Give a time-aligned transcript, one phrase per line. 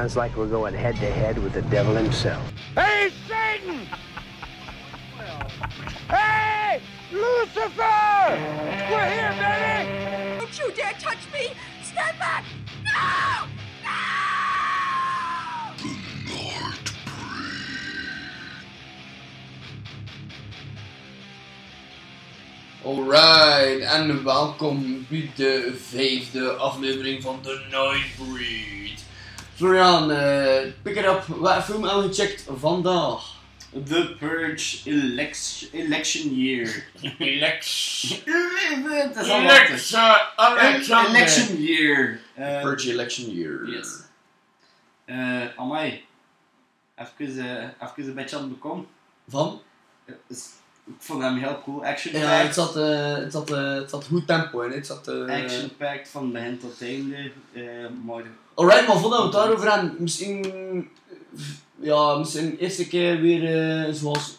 [0.00, 2.42] Sounds like we're going head to head with the devil himself.
[2.74, 3.86] Hey, Satan!
[6.08, 6.80] hey,
[7.12, 8.38] Lucifer!
[8.90, 10.38] We're here, baby!
[10.38, 11.52] Don't you dare touch me!
[11.82, 12.44] Stand back!
[12.82, 13.44] No!
[13.84, 13.90] No!
[22.84, 29.08] Alright, en welkom bij de vijfde aflevering van The Nightbreed.
[29.60, 31.26] Florian, uh, pick it up.
[31.26, 33.22] Wat film hebben we gecheckt vandaag?
[33.84, 36.84] The Purge election, election year.
[37.18, 38.18] Election.
[39.16, 41.06] Is al wat.
[41.08, 42.20] Election year.
[42.34, 43.68] Eh, Purge Election Year.
[43.68, 43.88] Yes.
[45.04, 46.04] Eh, amai.
[46.96, 48.86] Even, eh, even een beetje aan het bekomen.
[49.28, 49.60] Van?
[50.06, 50.14] Eh,
[50.86, 51.84] Ik vond hem heel cool.
[51.84, 52.46] Action Ja, packed.
[52.46, 54.70] het zat, eh, het zat, eh, het zat goed tempo in.
[54.72, 57.30] Het zat, eh, Action packed van begin tot einde.
[57.52, 57.62] Eh,
[58.04, 58.22] maar
[58.54, 60.88] Alright, maar voordat we het daarover hebben, misschien,
[61.80, 63.44] ja, misschien de eerste keer weer
[63.86, 64.38] eh, zoals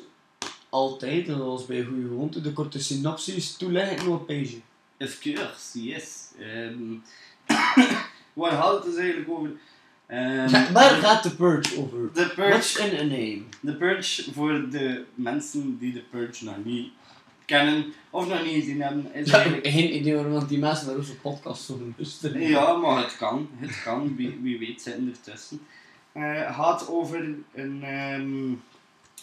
[0.69, 4.55] altijd, en zoals bij goede gewoonte, de korte synopsis toeleggen op een page.
[4.99, 6.27] of course, yes.
[6.39, 6.93] Ehm
[8.33, 9.49] waar gaat het dus eigenlijk over?
[10.07, 12.11] Ehm, Ja, waar gaat de Purge over?
[12.13, 13.41] The What's Purge, in a name?
[13.65, 16.91] The Purge, voor de mensen die de Purge nog niet
[17.45, 19.67] kennen of nog niet gezien hebben, is Ja, eigenlijk...
[19.67, 22.41] geen idee waarom die mensen naar onze podcast zo luisteren.
[22.41, 23.49] Ja, maar het kan.
[23.55, 24.15] Het kan.
[24.15, 25.61] Wie, wie weet zitten ertussen.
[26.11, 28.53] Eh gaat over een ehm,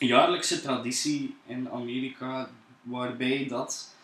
[0.08, 2.48] jaarlijkse traditie in Amerika
[2.82, 3.94] waarbij dat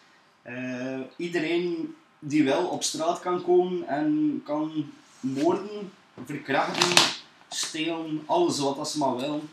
[0.43, 5.93] eh, iedereen die wil op straat kan komen en kan moorden,
[6.25, 7.15] verkrachten,
[7.49, 9.49] stelen, alles wat dat ze maar willen.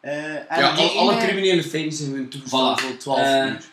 [0.00, 2.82] Eh, en Ja, alle criminele feiten zijn hun toegestaan Voilà.
[2.82, 3.64] voor 12 Eh, uur.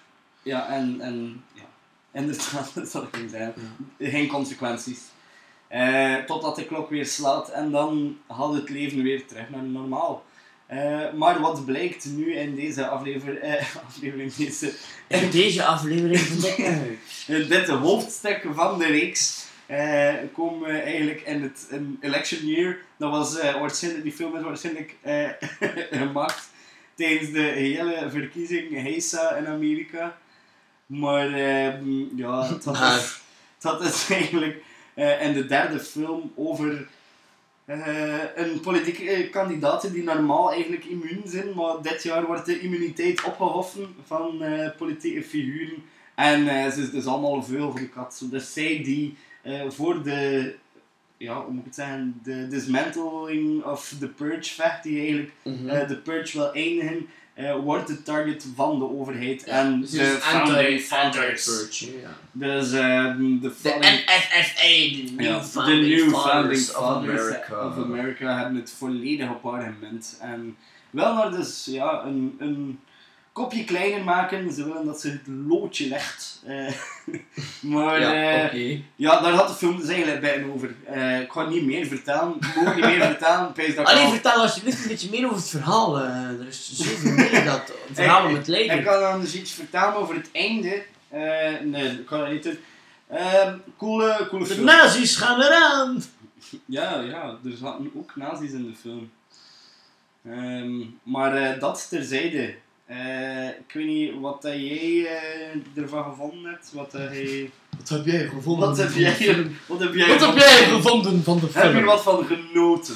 [0.41, 1.63] Ja, en, en ja,
[2.11, 3.53] inderdaad, dat zal ik niet zeggen.
[3.99, 4.99] Geen consequenties.
[5.67, 10.23] Eh, totdat de klok weer slaat en dan gaat het leven weer terug naar normaal.
[10.71, 14.73] Eh, maar wat blijkt nu in deze aflever, eh, aflevering, deze,
[15.07, 16.65] In deze aflevering van
[17.35, 22.77] in dit hoofdstuk van de reeks, eh, komen we eigenlijk in het in election year.
[22.97, 24.95] Dat was waarschijnlijk, die film is waarschijnlijk
[25.91, 26.49] gemaakt
[26.95, 30.17] tijdens de hele verkiezing Heisa in Amerika.
[30.91, 33.21] Maar ehm, ja, dat is,
[33.59, 34.63] dat is eigenlijk
[34.93, 36.87] eh, in de derde film over
[37.65, 42.59] eh, een politieke eh, kandidaat die normaal eigenlijk immuun zijn, maar dit jaar wordt de
[42.59, 44.43] immuniteit opgehoffen van
[44.77, 45.83] politieke figuren.
[46.15, 48.21] En ze is dus allemaal veel voor de kat.
[48.29, 49.17] Dus zij die
[49.69, 50.55] voor de,
[51.17, 55.87] ja, hoe moet ik het zeggen, de dismantling of the purge vecht, die eigenlijk Mhm.
[55.87, 60.79] de purge wil eindigen, eh, wordt de target van de overheid en Ze de founding
[60.81, 61.45] fathers.
[62.31, 67.67] Dus ehm, de NFFA, de New ja, Founding New Fathers Founding of America.
[67.67, 70.17] of America hebben het volledig op haar gemunt.
[70.21, 70.57] En
[70.89, 72.79] wel naar dus ja, een, een
[73.31, 74.51] kopje kleiner maken.
[74.53, 76.41] Ze willen dat ze het loodje legt.
[76.45, 76.71] Eh,
[77.73, 78.81] maar Ja, oké.
[78.95, 80.75] ja, daar had de film dus eigenlijk bij over.
[80.85, 82.35] Eh, ik ga niet meer vertellen.
[82.35, 83.49] Ik mag niet meer vertellen.
[83.55, 85.97] Ik dat ik Alleen al- vertel alsjeblieft een beetje meer over het verhaal.
[85.99, 88.83] eh, er is zoveel meer dat het verhaal om het Ik leven.
[88.83, 90.83] kan dan dus iets vertellen over het einde.
[91.09, 92.57] Eh, nee, ik kan dat niet doen.
[93.09, 94.65] Ehm, coole, coole De film.
[94.65, 96.03] nazi's gaan eraan!
[96.65, 99.11] Ja, ja, er zaten ook nazi's in de film.
[100.25, 102.55] Ehm, maar eh, dat terzijde.
[102.91, 106.71] Eh, ik weet niet wat dat jij eh, ervan gevonden hebt.
[106.73, 108.67] Wat, dat jij, Wat heb jij gevonden?
[108.67, 109.55] wat, heb, de jij, film?
[109.67, 111.85] wat heb jij Wat heb van- jij gevonden van de Heb je er film?
[111.85, 112.95] wat van genoten?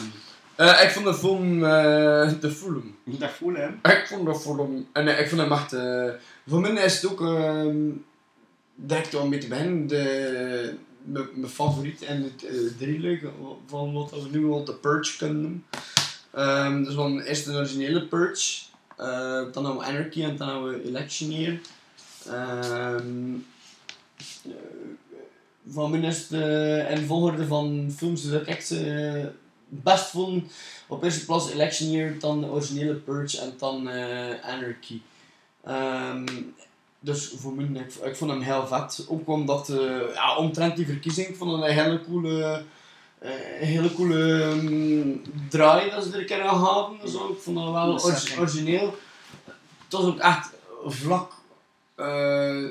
[0.55, 1.63] Eh, ik vond de film...
[1.63, 2.95] eh, de film.
[3.05, 3.79] Dat voel hem.
[3.83, 4.87] Ik vond de film...
[4.93, 5.73] En eh, ik vond hem echt...
[5.73, 6.09] eh,
[6.47, 7.21] voor mij is het ook...
[7.21, 7.75] ehm
[8.77, 9.87] direct om mee te beginnen.
[9.87, 10.73] De,
[11.03, 13.23] mijn favoriet en het uh, drieluik
[13.67, 15.63] van wat we nu al de Purge kunnen noemen.
[16.31, 18.61] Ehm, dus van eerst de originele Purge.
[18.97, 21.59] Eh, dan hebben we Anarchy en dan hebben we Election Year.
[22.25, 23.33] Ehm,
[24.43, 24.51] eh,
[25.69, 29.25] van mij is het eh, in volgorde van films die ik echt eh,
[29.67, 30.53] best vond.
[30.87, 35.01] Op eerste plaats Election Year, dan de originele Purge en dan eh, Anarchy.
[35.63, 36.25] Ehm,
[36.99, 39.05] dus voor mij, ik, vond hem heel vet.
[39.09, 39.73] Ook omdat,
[40.13, 42.63] ja, omtrent die verkiezing, ik vond het een hele coole,
[43.59, 45.11] een hele coole ehm,
[45.49, 46.97] draai dat ze er een keer aan.
[47.07, 47.29] Zo.
[47.29, 47.99] Ik vond dat wel
[48.39, 48.95] origineel.
[49.83, 50.49] Het was ook echt
[50.85, 51.31] vlak
[51.95, 52.63] eh,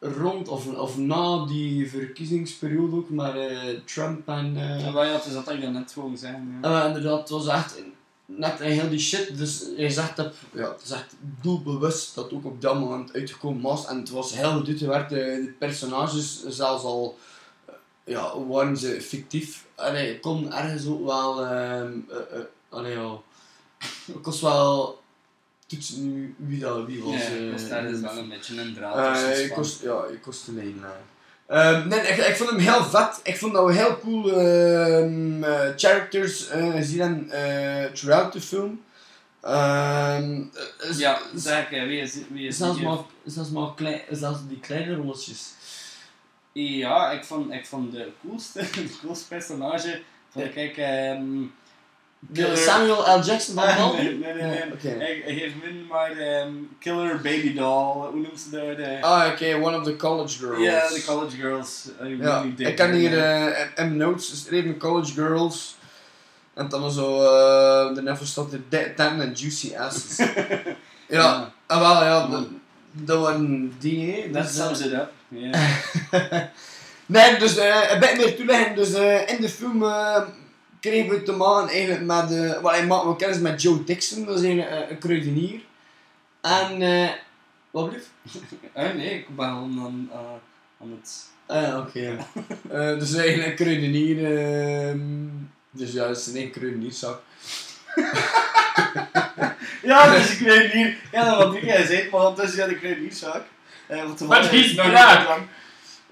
[0.00, 4.56] rond of, of na die verkiezingsperiode ook, maar eh, Trump en...
[4.56, 6.58] eh, Ja, ja, het is dat ik dat net gewoon zeggen.
[6.62, 6.80] Ja.
[6.80, 7.82] eh, inderdaad, het was echt
[8.26, 9.38] net een heel die shit.
[9.38, 13.62] Dus je zegt dat, ja, het is echt doelbewust dat ook op dat moment uitgekomen
[13.62, 13.86] was.
[13.86, 15.10] En het was heel goed uitgewerkt.
[15.10, 17.24] De, de personages, zelfs al eh,
[18.10, 19.64] ja, waren ze fictief.
[19.74, 21.44] Allee, ik kon ergens ook wel...
[21.46, 23.18] ehm eh, eh, allee, ja.
[24.06, 24.98] Ik was wel...
[25.66, 27.14] Toetsen nu wie dat wie was.
[27.14, 29.82] Ja, eh, was daar dus de wel een beetje een draad Eh, tussen ik kost,
[29.82, 30.84] ja, ik kost een lijn.
[31.46, 33.20] Ehm nee, ik, ik vond hem heel vet.
[33.22, 38.82] Ik vond dat we heel cool ehm, eh, characters eh, hebben eh, throughout de film.
[39.40, 40.18] Eh,
[40.98, 44.60] Ja, zeg, eh, wie is, wie is zelfs die- maar, zelfs maar klein, zelfs die
[44.60, 45.52] kleine rolletjes.
[46.52, 50.00] Ja, ik vond, ik vond de coolste, de coolste personage,
[50.32, 51.22] vond ik ehm,
[52.18, 53.22] De Killer- Samuel L.
[53.24, 54.02] Jackson van Ah, Bambi?
[54.02, 54.62] nee, nee, nee.
[54.80, 54.88] Ja.
[54.98, 58.76] Hij, hij heeft min maar ehm, Killer Baby Doll, hoe noemt ze dat?
[58.76, 60.62] De, Ah, oké, one of the college girls.
[60.62, 61.88] Ja, de college girls.
[62.02, 65.76] I Ja, really ik kan hier eh M notes geschreven, college girls.
[66.54, 70.16] En dan zo, eh de never staat de Dead and Juicy Asses.
[71.08, 72.28] ja, ah, wel, ja,
[72.92, 74.30] dat, waren die, hè.
[74.30, 75.12] Dat sums eh, it up.
[75.30, 75.70] Yeah.
[77.06, 78.74] nee, dus eh, een beetje meer toeleggen.
[78.74, 80.22] Dus eh, in de film eh,
[80.80, 84.24] kregen we te maken eigenlijk met, eh wel, hij maakte we kennis met Joe Dixon,
[84.24, 85.60] dat is eh, een kruidenier.
[86.40, 87.10] En, eh
[87.70, 88.10] wat blieft?
[88.72, 90.10] Ah, nee, ik ben gewoon aan,
[90.80, 91.24] aan, het...
[91.46, 92.00] Ah, oké.
[92.00, 92.16] ja.
[92.70, 94.38] Eh, dus eigenlijk een kruidenier.
[94.38, 95.28] ehm
[95.70, 97.22] dus ja, het is een kruidenierzak.
[99.82, 100.94] Ja, dus ik weet niet.
[101.12, 103.26] Ja, dat wat ik jij zei, maar ondertussen had ik weet niet
[103.90, 105.18] Eh, want Maar die is nog braak.
[105.18, 105.42] niet lang.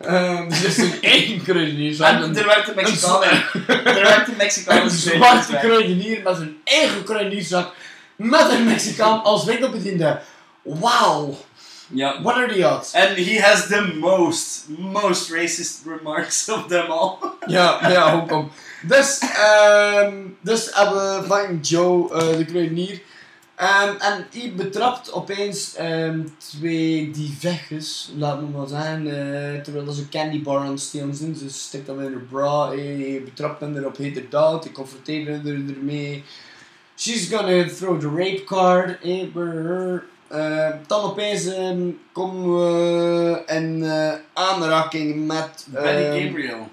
[0.00, 2.22] Ehm dus het is een één kruidenierzak.
[2.22, 3.22] En er werd een Mexicaan.
[3.66, 4.82] Er werd een Mexicaan.
[4.82, 7.72] Een zwarte kruidenier met zijn eigen kruidenierzak.
[8.16, 10.20] Met een Mexicaan als winkelbediende.
[10.62, 11.38] Wauw,
[11.86, 12.22] Ja.
[12.22, 12.94] what are the odds?
[12.94, 17.16] And he has the most, most racist remarks of them all.
[17.46, 18.50] Ja, ja, hoe kom.
[18.82, 23.00] Dus, ehm dus hebben we van Joe, eh, de kruidenier.
[23.58, 29.94] Ehm, en hij betrapt opeens ehm, twee divegges, laat me maar zeggen, eh, terwijl dat
[29.94, 31.34] ze candy bar aan het stelen zijn.
[31.37, 35.44] Ze stikt dat in haar bra, eh, hij betrapt hem erop heterdaad, hij confronteert haar
[35.46, 36.25] er- ermee.
[36.96, 40.04] She's gonna throw the rape card, eh, brr.
[40.28, 41.81] Eh, dan opeens ehm,
[42.12, 45.66] komen we in eh, aanraking met...
[45.70, 46.69] Benny ehm, Gabriel.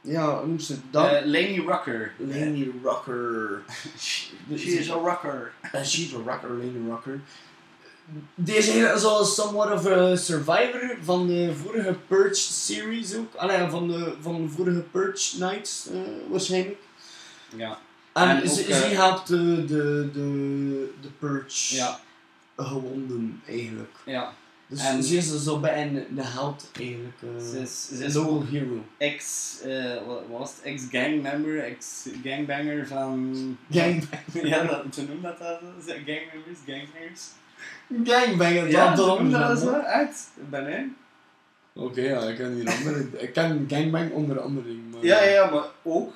[0.00, 0.74] ja, hoe noemt ze?
[0.92, 2.12] Eh, Laney Rucker.
[2.18, 3.62] Laney Rocker.
[4.48, 5.52] She is a rocker.
[5.72, 7.20] En she's a rocker, Laney Rocker.
[8.34, 13.34] Deze is al somewhat of a survivor van de vorige Purge series ook.
[13.34, 15.98] Allee, van de, van de vorige Purge Nights eh,
[16.30, 16.78] waarschijnlijk.
[17.56, 17.78] Ja.
[18.12, 22.00] En, En ze, ze helpt de, de, de, de Purge Ja.
[22.56, 23.94] gewonden eigenlijk.
[24.04, 24.32] Ja.
[24.74, 27.16] Dus En- ze is zo bij een, een held eigenlijk.
[27.22, 28.84] eh, Ze is, ze een is local ook hero.
[28.98, 30.64] ex, eh, wat was het?
[30.64, 33.36] Ex-gangmember, ex-gangbanger van...
[33.70, 34.02] Gang,
[34.42, 35.60] ja, dat, ze noemen dat dat?
[35.86, 37.22] Gangmembers, gangbangers.
[38.04, 39.72] gangbanger, Ja, dat noemen dat zo?
[39.80, 40.28] Echt?
[40.50, 40.86] Ben ik?
[41.72, 43.06] Oké, ja, ik ken hier andere.
[43.16, 44.72] Ik ken gangbang onder andere.
[44.92, 45.04] Maar...
[45.04, 46.12] Ja, ja, maar ook.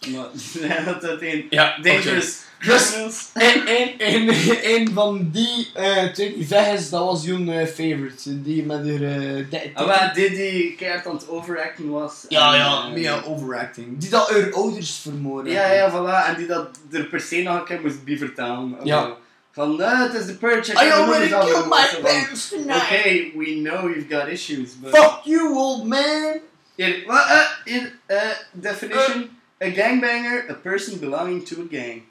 [0.84, 3.28] Dat dat een Ja, dangerous Dus- criminals.
[3.32, 4.28] En, en, en,
[4.62, 8.42] en van die eh twee die is, dat was jouw eh, favorite.
[8.42, 12.24] Die met haar eh, waar dit die keert aan het overacten was.
[12.28, 13.98] Ja, en, ja, eh, meer overacting.
[13.98, 15.52] Die dat haar ouders vermoorden.
[15.52, 16.28] Ja, ja, voilà.
[16.28, 18.76] En die dat er per se nog een keer moest bij vertalen.
[18.82, 19.16] Ja.
[19.52, 20.72] Van, eh, het is de purge.
[20.72, 23.34] ik I already killed my parents Oké, tonight.
[23.34, 24.96] we know you've got issues, but...
[24.96, 26.38] Fuck you, old man.
[26.74, 28.20] Hier, wat, eh, hier, eh,
[28.52, 29.38] definition.
[29.62, 32.02] A gangbanger, a person belonging to a gang.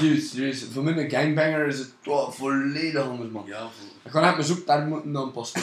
[0.00, 0.64] Dude, serieus.
[0.72, 3.44] Voor mij een gangbanger is het wel volledig anders, man.
[3.46, 3.68] Ja,
[4.04, 5.52] Ik ga naar mijn zoek, daar moeten dan pas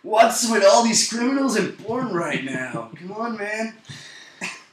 [0.00, 2.92] What's with all these criminals in porn right now?
[2.98, 3.72] Come on, man.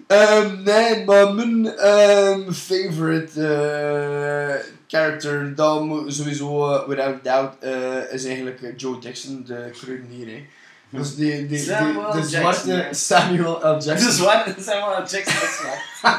[0.08, 4.56] Ehm, nee, maar mijn ehm, favorite eh,
[4.88, 10.42] character, dan moet sowieso, eh, without doubt, eh, is eigenlijk Joe Dixon, de kruidenier.
[10.90, 12.30] Dus die, die, die, Samuel de Jackson,
[12.64, 12.88] zwarte.
[12.92, 13.80] Samuel L.
[13.82, 14.10] Jackson.
[14.10, 15.06] Is what Samuel L.
[15.08, 15.78] Jackson is like.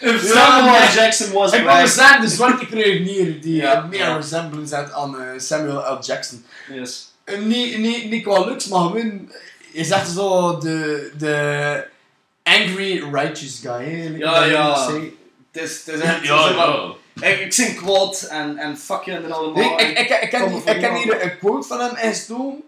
[0.00, 0.92] If Ja, Samuel L.
[0.94, 1.86] Jackson was Ik black.
[1.86, 4.16] zeggen, de zwarte kruidenier die Ja, eh, meer ja.
[4.16, 5.98] resemblance heeft aan eh, Samuel L.
[6.04, 6.44] Jackson.
[6.72, 7.12] Yes.
[7.38, 9.30] Niet, niet, niet qua looks, maar gewoon,
[9.72, 11.84] je zegt zo de, de
[12.42, 13.84] angry righteous guy.
[13.84, 14.86] Hè, Ja, ja.
[15.52, 16.96] Het is, het is echt zo van,
[17.28, 19.76] Ik, ik zing quote en, en fuck je en allemaal.
[19.76, 21.96] Nee, ik, ik, ik, ken, Kom die- voor ik ken hier een quote van hem
[21.96, 22.62] ingestoken.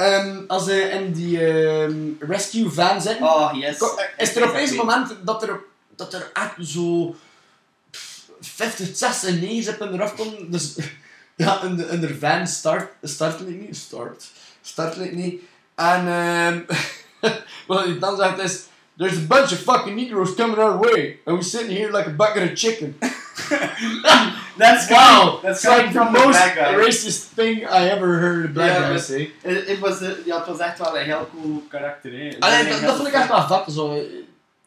[0.00, 3.20] Ehm als hij in die ehm, rescue van zit.
[3.20, 3.78] Oh, yes.
[3.78, 5.60] ko- is er opeens een moment dat er,
[5.96, 7.16] dat er echt zo
[7.90, 10.50] pff, 50, 60 neerzeppen eraf komen.
[10.50, 10.74] Dus
[11.36, 14.24] ja, in de, in de van start, start niet, start,
[14.62, 15.42] start niet.
[15.74, 16.60] En ehm
[17.66, 18.62] wat hij dan zegt is,
[18.96, 21.18] there's a bunch of fucking Negroes coming our way.
[21.24, 22.98] And we're sitting here like a bucket of chicken.
[24.56, 28.70] That's Wow, That's like the from the most racist thing I ever heard a black
[28.70, 29.32] Ja, guy say.
[29.42, 32.12] Het, het was, eh, ja, het was echt wel een heel cool karakter.
[32.12, 32.36] Hè.
[32.38, 33.74] Allee, dat, dat vond ik echt wel vet.
[33.74, 33.94] Zo.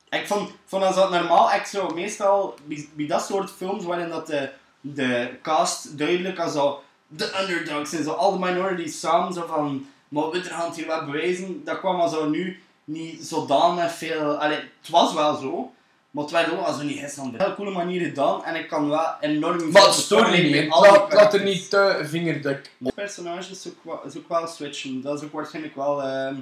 [0.09, 4.27] Ik vond, vond dat normaal, ik zo meestal bij, bij dat soort films waarin dat
[4.27, 4.49] de,
[4.81, 9.87] de cast duidelijk als zo de underdogs zijn, zo al de minorities samen, zo van,
[10.07, 14.57] maar we gaan hier wat bewijzen, dat kwam al zo nu niet zodanig veel, allee,
[14.57, 15.71] het was wel zo,
[16.13, 18.55] maar het werd ook als we niet gisteren op een heel coole manier gedaan en
[18.55, 22.71] ik kan wel enorm Maar het veel stoort niet, Laat, laat er niet te vingerdik.
[22.95, 25.01] personages is ook, wel, is ook wel switchen.
[25.01, 26.35] Dat is ook waarschijnlijk wel ehm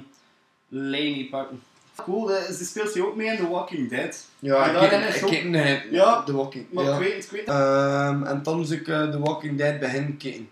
[0.68, 1.62] Laney pakken.
[1.96, 4.26] Cool, eh, ze speelt zich ook mee in The Walking Dead.
[4.38, 6.92] Ja, En ik ken- ook- eh, Ja, The Walking Maar ja.
[6.94, 10.48] ik weet, ik weet Ehm, en dan is ik eh, The Walking Dead begin kijken.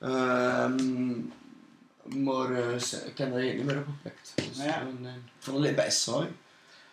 [0.00, 1.12] Ehm,
[2.24, 4.32] maar eh, ze- ik heb dat niet meer opgepikt.
[4.34, 4.64] Dus, Ja.
[4.80, 5.12] eh, nee.
[5.12, 6.26] Ik vond het best saai.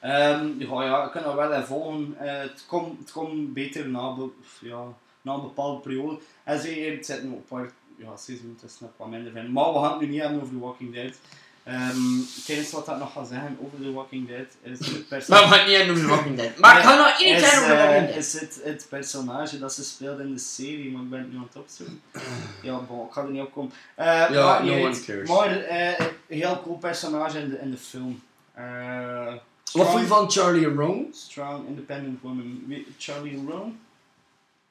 [0.01, 2.15] Ehm, ja, ja, ik kan dat wel even volgen.
[2.19, 4.29] Eh, het, komt, het komt beter na, be-
[4.61, 4.83] ja,
[5.21, 6.19] na een bepaalde periode.
[6.43, 9.51] En zeker, het zit nog op paar ja, seizoenen, nog wat minder vinden.
[9.51, 11.13] Maar we gaan het nu niet hebben over The Walking Dead.
[11.63, 14.97] Ehm het enige wat ik nog ga zeggen over The Walking Dead is het Maar
[14.99, 15.47] we personage.
[15.47, 16.57] gaan het niet hebben over The Walking Dead.
[16.57, 18.17] Maar ik ga nog één is, keer over The eh, Walking Dead.
[18.17, 21.37] is het, het personage dat ze speelt in de serie, maar ik ben het nu
[21.37, 22.01] aan het opzoeken.
[22.61, 23.71] Ja, bon, ik ga er niet op komen.
[23.95, 25.29] Eh, Ja, no one cares.
[25.29, 28.21] Maar een heel cool personage in de, in de film.
[28.53, 29.33] Eh,
[29.73, 31.05] Wat strong- vond je van Charlie Rome?
[31.11, 32.63] Strong, independent woman.
[32.97, 33.71] Charlie Rome,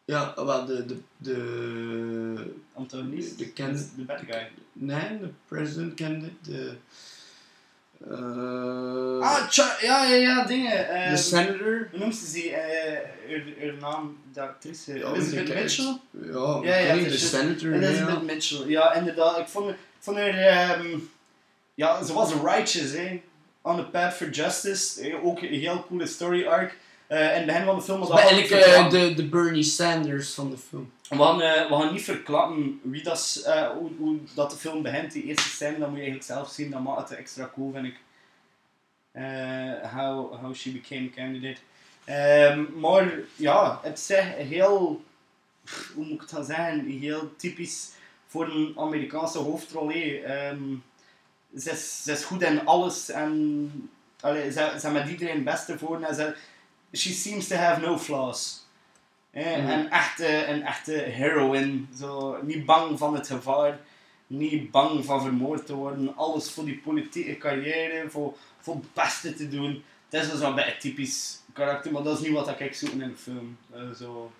[0.05, 0.87] Ja, wel de...
[0.87, 4.49] de, de antagonist, De is de bad guy.
[4.73, 6.33] nee, de president candidate.
[6.43, 6.77] De...
[8.11, 10.89] eh, Ah, Cha- ja, ja, ja, dingen.
[10.89, 11.89] eh, de senator.
[11.91, 12.51] hoe noemt ze die?
[12.51, 14.99] eh haar, haar naam, de actrice.
[14.99, 15.99] Ja, Elizabeth ik- Mitchell?
[16.11, 17.71] Ja, Ja, ja, de is- senator.
[17.75, 17.77] ja.
[17.89, 19.39] Elizabeth Mitchell, ja, inderdaad.
[19.39, 20.99] Ik vond, ik vond haar, ehm,
[21.75, 23.23] ja, ze was righteous, hè.
[23.71, 25.01] On the path for justice.
[25.01, 26.77] Eh, Ook een heel coole story arc.
[27.09, 30.51] In het begin van de film was dat eigenlijk eh, de, de Bernie Sanders van
[30.51, 30.93] de film.
[31.09, 35.13] We gaan, we gaan niet verklappen wie dat, eh, hoe, hoe dat de film begint,
[35.13, 37.87] die eerste scène, dat moet je eigenlijk zelf zien, dat maakt het extra cool, vind
[37.87, 37.97] ik.
[39.93, 41.61] How, how she became a candidate.
[42.05, 44.17] Ehm, maar ja, het is
[44.49, 45.05] heel,
[45.95, 47.91] hoe moet ik het gaan zeggen, heel typisch
[48.27, 49.93] voor een Amerikaanse hoofdrol.
[51.59, 53.91] Ze, is, ze is goed in alles en
[54.21, 56.35] allee, ze, ze met iedereen het beste voor en ze,
[56.93, 58.67] she seems to have no flaws.
[59.31, 59.69] Eh, Mhm.
[59.71, 61.81] een, echte, een echte heroine.
[61.99, 63.79] Zo, niet bang van het gevaar.
[64.27, 66.17] Niet bang van vermoord te worden.
[66.17, 68.11] Alles voor die politieke carrière.
[68.11, 69.83] Voor, voor het beste te doen.
[70.09, 71.93] Dat is dus wel een beetje typisch karakter.
[71.93, 73.57] Maar dat is niet wat ik zoek in een film.
[73.73, 74.31] Eh, zo.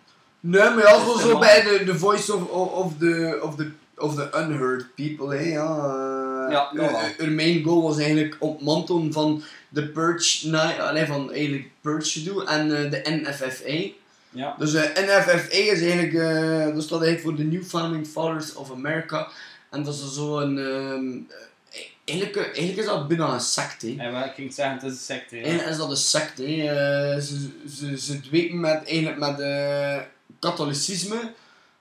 [0.41, 3.71] Nee, maar ja, Dat zo, bij de, de voice of, of, of, the, of, the,
[3.97, 5.77] of the unheard people, hè, ja.
[5.77, 11.07] eh, Ja, dat eh, eh, Haar main goal was eigenlijk ontmantelen van de Purge, allee,
[11.07, 13.99] van eigenlijk Purge en eh, de NFFA.
[14.31, 14.55] Ja.
[14.59, 18.71] Dus de NFFA is eigenlijk, eh, dat staat eigenlijk voor de New Founding Fathers of
[18.71, 19.29] America.
[19.71, 21.37] En dat is zo een, ehm,
[21.71, 23.95] eh, eigenlijk, eh, eigenlijk is dat bijna een secte.
[23.99, 25.37] En wat ik ging zeggen, het is een secte.
[25.37, 25.43] ja.
[25.43, 26.45] Eigenlijk is dat een secte.
[26.45, 29.99] Eh, ze, ze, ze dwepen met, eigenlijk met eh
[30.39, 31.33] katholicisme.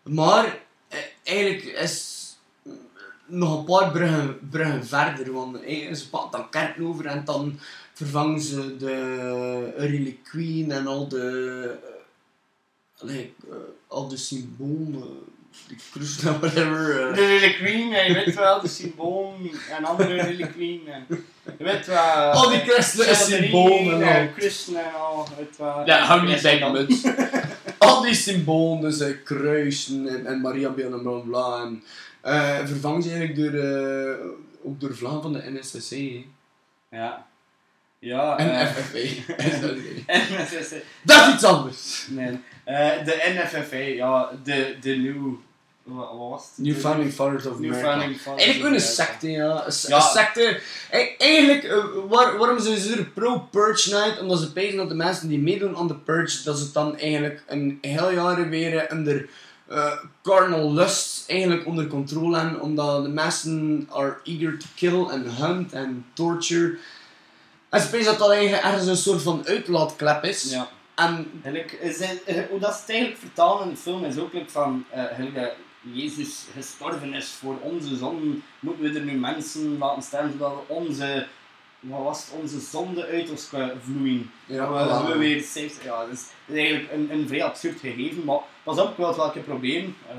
[0.03, 0.57] Maar
[0.87, 2.08] eh, eigenlijk is
[3.29, 5.33] nog een paar bruggen, bruggen verder.
[5.33, 7.59] Want eh, ze pakken dan kerken over en dan
[7.93, 11.77] vervangen ze de reliquieën en al de,
[13.07, 13.15] eh,
[13.87, 15.27] al de symbolen.
[15.67, 17.13] De kruis en whatever.
[17.15, 19.35] De reliquien, en je weet wel, de symbool
[19.77, 20.81] en andere reliquien.
[20.87, 21.05] En
[21.57, 22.31] je weet wel.
[22.31, 24.13] Al die christelijke symbolen en al.
[24.13, 25.27] en christen en al.
[25.37, 25.85] Weet wel.
[25.85, 26.71] Ja, hou niet bij dan.
[26.71, 27.03] muts.
[27.77, 31.61] Al die symbolen, dus kruisen en, en Maria en bla bla.
[31.61, 31.83] En,
[32.21, 34.15] eh, vervangen ze eigenlijk door, eh,
[34.63, 35.89] ook door vlaggen van de NSSC.
[35.91, 36.25] hè.
[36.91, 37.27] Ja.
[37.99, 39.17] Ja, En eh, FFV.
[40.07, 40.73] NSSC.
[41.01, 42.05] Dat is iets anders.
[42.09, 42.39] Nee.
[43.03, 45.33] De NFFA, ja, de, de New...
[45.83, 46.65] Wat was het?
[46.65, 47.89] New Founding Fathers of New America.
[47.91, 49.65] Founding Fathers Eigenlijk ook een secte, ja.
[49.65, 49.99] Een, Ja.
[49.99, 50.59] secte.
[50.91, 51.67] E- Eigenlijk,
[52.09, 54.19] waar- waarom zijn ze er pro-Purge Night?
[54.21, 57.43] Omdat ze pezen dat de mensen die meedoen aan de Purge, dat ze dan eigenlijk
[57.47, 59.29] een heel jaar weer onder
[59.69, 59.91] eh,
[60.23, 62.61] carnal lust eigenlijk onder controle hebben.
[62.61, 66.77] Omdat de mensen are eager to kill and hunt and torture.
[67.69, 70.51] En pezen dat dat eigenlijk ergens een soort van uitlaatklep is.
[70.51, 70.67] Ja.
[70.95, 74.49] En het- eh, hoe dat ze het eigenlijk vertalen in de film is ook like
[74.51, 75.51] van, eh dat
[75.91, 80.73] Jezus gestorven is voor onze zonden, moeten we er nu mensen laten sterven zodat we
[80.73, 81.27] onze,
[81.79, 83.49] wat was het, onze zonde uit ons
[83.83, 84.31] vloeien.
[84.45, 85.07] ja, we, voilà.
[85.11, 85.85] we weer safe zijn.
[85.85, 88.97] Ja, dat is, dat is eigenlijk een, een vrij absurd gegeven, maar pas op, ik
[88.97, 89.95] wil het wel een keer proberen.
[90.09, 90.15] Eh,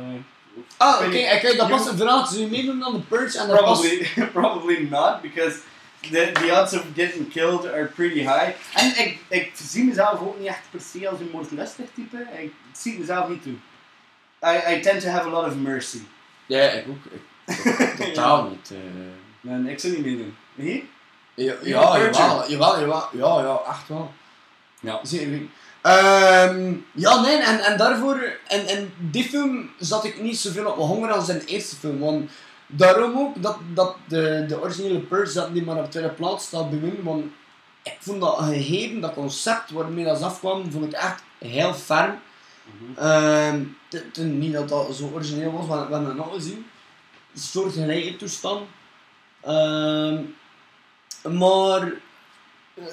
[0.76, 1.40] Ah, oké, Ik weet niet.
[1.40, 2.28] kijk, dat You- past inderdaad.
[2.32, 3.82] Ze meedoen aan de Purge en dat past...
[3.82, 5.58] probably, probably not, because
[6.00, 8.50] the, the odds of getting killed are pretty high.
[8.74, 12.26] En ik, ik zie mezelf ook niet echt per se als een moordlustig type.
[12.42, 13.52] Ik zie mezelf niet toe.
[14.44, 15.98] I, I tend to have a lot of mercy.
[16.46, 17.04] Ja, ik ook.
[17.12, 17.56] Ik,
[18.06, 18.70] totaal niet.
[18.70, 19.50] eh.
[19.50, 20.36] Nee, ik zou niet meedoen.
[20.54, 20.82] Hier?
[21.44, 23.08] Ja, Ja, jawel, jawel, jawel.
[23.12, 24.12] Ja, ja, echt wel.
[24.80, 25.00] Ja.
[25.02, 25.50] Zeker weten.
[25.82, 30.76] Ehm, ja, nee, en, en daarvoor, en, en die film zat ik niet zoveel op
[30.76, 31.98] mijn honger als in de eerste film.
[31.98, 32.30] Want
[32.66, 36.44] daarom ook dat, dat de, de originele Purge dat die maar op de tweede plaats
[36.44, 37.02] staat bewinnen.
[37.04, 37.24] Want
[37.82, 42.18] ik vond dat gegeven, dat concept waarmee dat afkwam, vond ik echt heel ferm.
[42.96, 46.66] Ehm, te- te- niet dat dat zo origineel was, maar we hebben dat nog gezien.
[47.34, 48.60] Een soort gelijke toestand.
[49.40, 50.16] Ehm,
[51.22, 51.92] maar
[52.74, 52.84] eh,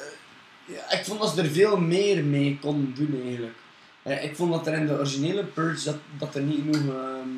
[0.66, 3.56] ja, ik vond dat ze er veel meer mee konden doen eigenlijk.
[4.02, 6.94] Eh, ik vond dat er in de originele Purge dat, dat er niet genoeg.
[6.96, 7.30] ehm,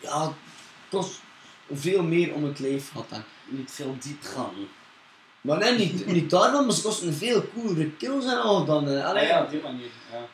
[0.00, 0.32] ja, het
[0.90, 1.20] kost
[1.72, 3.06] veel meer om het lijf had.
[3.08, 3.18] Hè.
[3.48, 4.52] Niet veel diepgang.
[5.40, 8.88] Maar nee, niet, niet daarvan, maar ze kosten veel coolere kills en al dan.
[8.88, 9.04] eh.
[9.06, 9.90] Allee, Ah ja, op die manier.
[10.12, 10.26] Ja.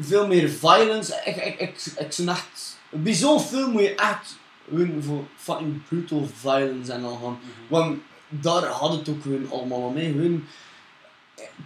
[0.00, 1.22] veel meer violence.
[1.24, 2.80] Ik, ik, ik, echt...
[2.90, 4.36] Bij zo'n film moet je echt
[4.70, 7.38] hun voor fucking brutal violence en al gaan.
[7.68, 7.98] Want
[8.40, 10.12] daar had het ook allemaal mee.
[10.12, 10.46] Hun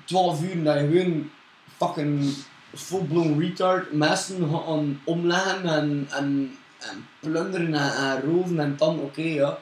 [0.04, 1.30] 12 uur dat je hun
[1.76, 2.34] fucking
[2.74, 9.22] full-blown retard mensen gaan omleggen en, en, en plunderen en, en roven en dan oké
[9.22, 9.58] ja.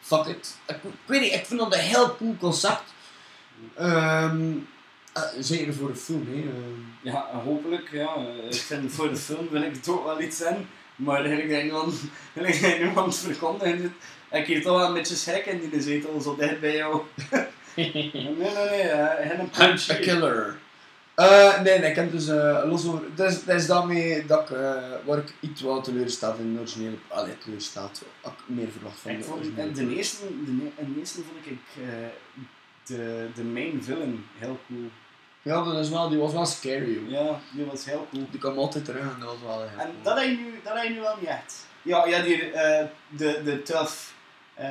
[0.00, 0.58] Fuck it.
[0.66, 2.94] Ik, weet niet, ik vind dat een heel cool concept.
[3.76, 4.52] Ehm,
[5.12, 6.44] eh, zeker voor een film, hè.
[7.10, 7.88] Ja, hopelijk.
[7.92, 8.14] Ja.
[8.14, 10.68] Eh, Ik vind voor de film wil ik ook wel iets zijn.
[11.04, 11.94] Maar gelijk dat iemand,
[12.34, 13.82] gelijk dat iemand verkondigt,
[14.28, 17.00] heb ik hier toch wel een beetje schrik in die zetel, zo dicht bij jou.
[17.76, 19.32] nee, nee, nee.
[19.38, 20.58] een punch A killer.
[21.14, 23.02] Eh, nee, nee, ik heb dus uh, los over.
[23.14, 26.60] Dat is, dat is daarmee dat ik, eh, waar ik iets wel teleurgesteld in de
[26.60, 26.96] originele.
[27.08, 28.02] Allee, teleurgesteld.
[28.24, 29.62] Ik meer verwacht van Ik de originele.
[29.62, 31.58] en de eerste, de, de eerste vond ik
[32.84, 34.90] de, de main villain heel cool.
[35.42, 36.92] Ja, dat is wel, die was wel scary.
[36.92, 37.10] Joh.
[37.10, 38.26] Ja, die was heel cool.
[38.30, 39.58] Die kwam altijd terug en dat was wel.
[39.68, 40.02] heel En cool.
[40.02, 41.66] dat heb je nu, dat heb je nu wel niet echt.
[41.82, 43.94] Ja, ja die, eh, de, de tough,
[44.54, 44.68] eh,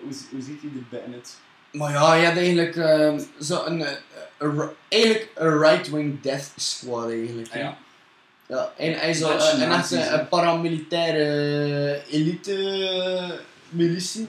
[0.00, 1.36] hoe, hoe ziet hij er in het?
[1.72, 7.52] Maar ja, je had eigenlijk ehm, zo een, eh, eigenlijk een right-wing death squad eigenlijk.
[7.52, 7.60] hè.
[7.60, 7.76] Ja.
[8.46, 10.18] Ja, en hij is een, hè.
[10.18, 14.28] een paramilitaire elite militie.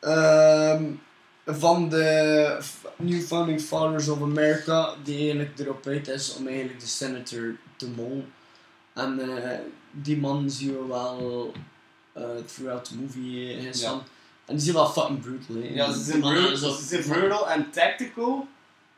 [0.00, 0.84] Ehm,
[1.46, 2.58] van de
[2.96, 7.88] New Founding Fathers of America, die eigenlijk erop uit is om eigenlijk de senator te
[7.88, 8.32] mollen.
[8.94, 9.58] En eh,
[9.90, 11.52] die man zie je wel
[12.12, 12.22] eh,
[12.54, 14.02] throughout the movie eh, staan.
[14.46, 15.62] En die is wel fucking brutal.
[15.62, 15.68] Hè.
[15.68, 18.46] Ja, ze zijn, brutal, ze zijn brutal en tactical,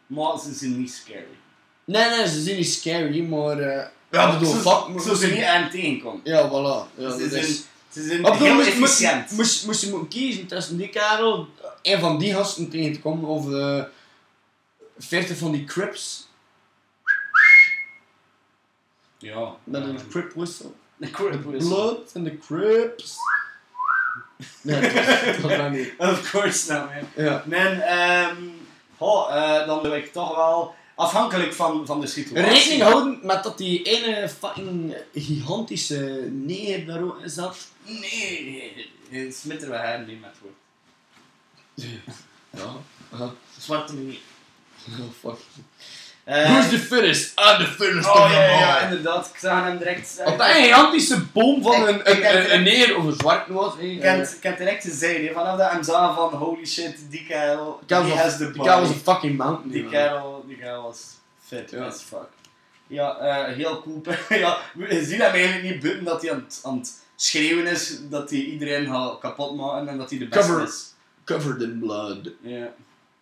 [0.06, 1.36] maar ze zijn niet scary.
[1.84, 3.58] Nee, nee, ze zijn niet scary, maar...
[3.58, 5.00] eh ja, bedoel, fuck...
[5.00, 6.20] Zo ze niet aan tegenkomen.
[6.24, 7.00] Ja, voilà.
[7.00, 7.44] Ja, Ze zijn,
[7.92, 9.30] ze zijn heel moest, efficiënt.
[9.30, 11.48] moest, moest je moeten kiezen tussen die kerel,
[11.92, 13.88] een van die gasten tegen te komen, of de
[14.98, 16.28] 40 van die Crips,
[19.18, 19.56] Ja.
[19.64, 20.70] met een Crip whistle.
[20.96, 21.68] De crip whistle.
[21.74, 23.16] Blood and the Crips.
[24.62, 24.80] Nee,
[25.40, 25.94] dat was, niet.
[25.98, 27.24] Of course not, man.
[27.24, 27.44] Ja.
[27.80, 28.36] Ehm
[28.96, 32.50] goh, eh, dan doe ik toch wel, afhankelijk van, van de situatie.
[32.50, 37.56] Rekening houden met dat die ene fucking gigantische neer daar zat.
[37.84, 40.54] Nee, nee, smitten we haar niet met woord.
[42.50, 42.62] Ja.
[43.18, 43.30] ja.
[43.60, 44.18] Zwarte meneer.
[44.88, 45.38] Oh, fuck.
[46.24, 47.28] Eh, Who's the fittest?
[47.40, 49.26] I'm the fittest Oh of ja, ja, ja, inderdaad.
[49.26, 50.32] Ik zag hem direct zeggen.
[50.32, 53.48] Op dat gigantische boom van Ik- een, ik een, een, een neer of een zwart
[53.48, 53.74] was.
[53.78, 57.24] Ik heb, ik heb direct gezegd, hè, vanaf dat hem zag van holy shit, die
[57.26, 58.92] kerel, Die has the Die kerel was body.
[58.98, 59.70] een fucking mountain.
[59.70, 61.00] Die kerel, die kerel was
[61.46, 61.84] fit Ja.
[61.86, 62.28] as fuck.
[62.86, 64.02] Ja, eh, heel cool.
[64.38, 67.98] ja, we zien hem eigenlijk niet buiten dat hij aan het, aan het schreeuwen is
[68.02, 70.66] dat hij iedereen gaat kapot maken en dat hij de beste Cover.
[70.68, 70.92] is.
[71.28, 72.18] Covered in blood.
[72.40, 72.72] Ja,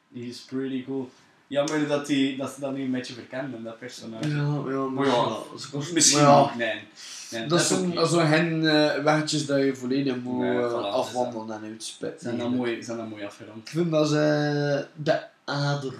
[0.09, 1.11] die is pretty cool.
[1.49, 4.29] Jammer dat, die, dat ze dat nu een beetje verkennen, dat personage.
[4.29, 4.35] Ja,
[4.71, 6.81] ja, maar Ja, ja, ze kost- Misschien maar ja, ook, nee.
[7.31, 8.07] nee Dat zo'n oké.
[8.07, 8.63] zo'n hen
[9.05, 12.21] weggetjes dat je volledig moet Nee, eh, voilà, afwandelen en uitspitten.
[12.21, 13.57] Zijn dat mooi, zijn dat mooi afgerond.
[13.59, 15.95] Ik vind dat ze de ader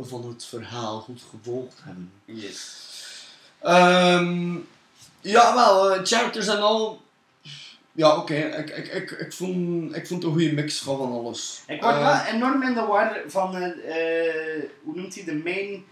[0.00, 2.12] van het verhaal goed gevolgd hebben.
[2.24, 2.78] Yes.
[3.62, 4.54] Ehm
[5.20, 7.00] ja, wel, eh, characters en al.
[7.92, 8.34] Ja, oké.
[8.34, 11.62] Ik, ik, ik, ik, vond, ik vond een goede mix van alles.
[11.66, 13.64] Ik word Eh, wel enorm in de war van, eh,
[14.56, 15.84] eh, hoe noemt hij, de main,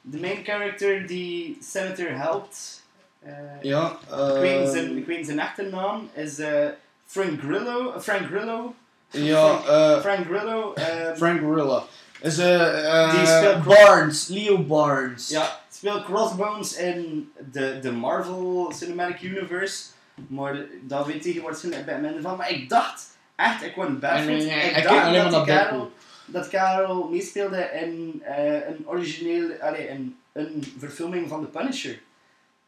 [0.00, 2.82] de main character die Senator helpt.
[3.22, 6.66] Eh, Ja, ik, weet eh, zijn, ik weet zijn echte naam, is eh,
[7.06, 7.92] Frank Grillo.
[7.92, 8.74] eh, Frank Grillo.
[9.10, 10.72] ja, eh, Frank Grillo.
[10.74, 11.82] eh, Frank Gorilla.
[12.20, 15.28] Is eh eh, Barnes, Leo Barnes.
[15.28, 19.84] ja, speelt Crossbones in de, de Marvel Cinematic Universe.
[20.28, 22.36] Maar daar weet hij waarschijnlijk bij minder van.
[22.36, 24.42] Maar ik dacht echt, ik word baffled.
[24.46, 25.92] eh, ik ik dacht dat naar kerel...
[26.26, 31.98] dat Karel meespeelde in eh, een origineel, allee, in een verfilming van The Punisher.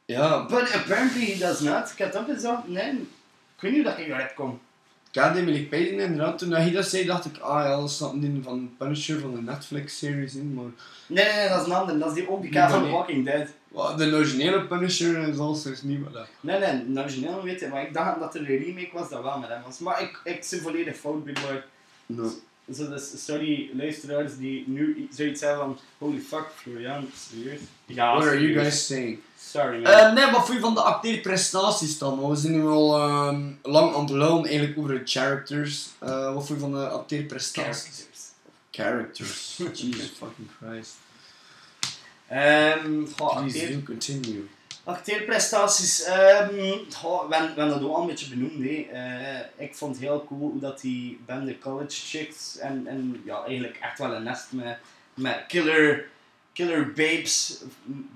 [0.05, 1.91] Ja, But apparently he does not.
[1.93, 2.69] Ik heb het opgezocht.
[2.69, 2.91] Nee,
[3.57, 4.61] ik weet niet hoe dat ik eruit kom.
[5.19, 6.39] Ik had hem ik pijzen inderdaad.
[6.39, 10.35] Toen hij dat zei, dacht ik, ah ja, dat staat van Punisher van de Netflix-series
[10.35, 10.55] in.
[10.55, 10.65] Maar
[11.07, 11.99] Nee, nee, nee, dat is een ander.
[11.99, 12.91] Dat is die, ook die kaart van.
[12.91, 13.49] Walking Dead.
[13.69, 16.27] wat, de originele Punisher is alles dus niet meer dat.
[16.41, 19.23] Nee, nee, een origineel weet je, maar ik dacht dat er een remake was dat
[19.23, 19.79] wel met hem was.
[19.79, 21.63] Maar ik, ik zit volledig fout, Big Boy.
[22.07, 22.31] No.
[22.75, 27.61] Zo, dus, sorry luisteraars die nu zoiets hebben van holy fuck, Florian, serieus?
[27.87, 29.19] Ja, What are you guys saying?
[29.41, 29.93] Sorry man.
[29.93, 32.29] Eh, nee, wat vond je van de acteerprestaties dan?
[32.29, 35.89] We zijn nu al ehm, lang aan het eigenlijk over de characters.
[35.99, 38.07] Eh, wat vond je van de acteerprestaties?
[38.71, 39.57] Characters.
[39.57, 39.57] Characters.
[39.83, 40.95] Jesus fucking Christ.
[42.29, 44.49] Ehm, goh, Please acteer- do continue.
[44.89, 46.05] Acteerprestaties,
[46.95, 48.65] goh, we hebben we hebben dat ook al een beetje benoemd.
[48.65, 48.89] Hè.
[48.93, 53.45] Eh, ik vond het heel cool hoe dat die bende college chicks en, en ja,
[53.45, 54.79] eigenlijk echt wel een nest met,
[55.15, 56.09] met killer,
[56.53, 57.63] killer babes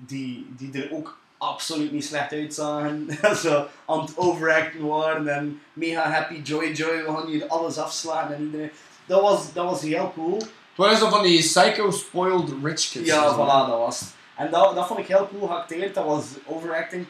[0.05, 3.07] die, die er ook absoluut niet slecht uitzagen.
[3.43, 8.31] Zo aan het overacten waren en mega happy, joy joy, we gaan hier alles afslaan
[8.31, 8.71] en iedereen.
[9.05, 10.37] Dat was, dat was heel cool.
[10.37, 13.09] Het waren zo van die psycho spoiled rich kids.
[13.09, 13.33] Ja, zo.
[13.33, 14.09] voilà, dat was het.
[14.35, 15.95] En dat, dat vond ik heel cool geacteerd.
[15.95, 17.01] Dat was overacting.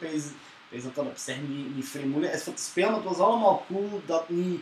[0.70, 2.90] weet dat dat op zich niet, niet vrij moeilijk is voor te spelen.
[2.90, 4.60] Maar het was allemaal cool dat niet...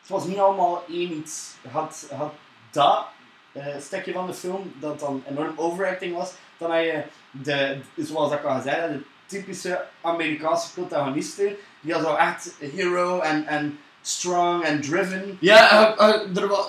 [0.00, 1.52] Het was niet allemaal één iets.
[1.70, 2.32] Had, had
[2.70, 3.04] dat
[3.52, 6.32] eh, stukje van de film dat dan enorm overacting was.
[6.58, 11.56] Dan had je, de, zoals ik al gezegd heb, de typische Amerikaanse protagonisten.
[11.80, 15.36] Die hadden zo echt hero en, en strong en driven.
[15.40, 16.66] Ja, eh, eh, er wa-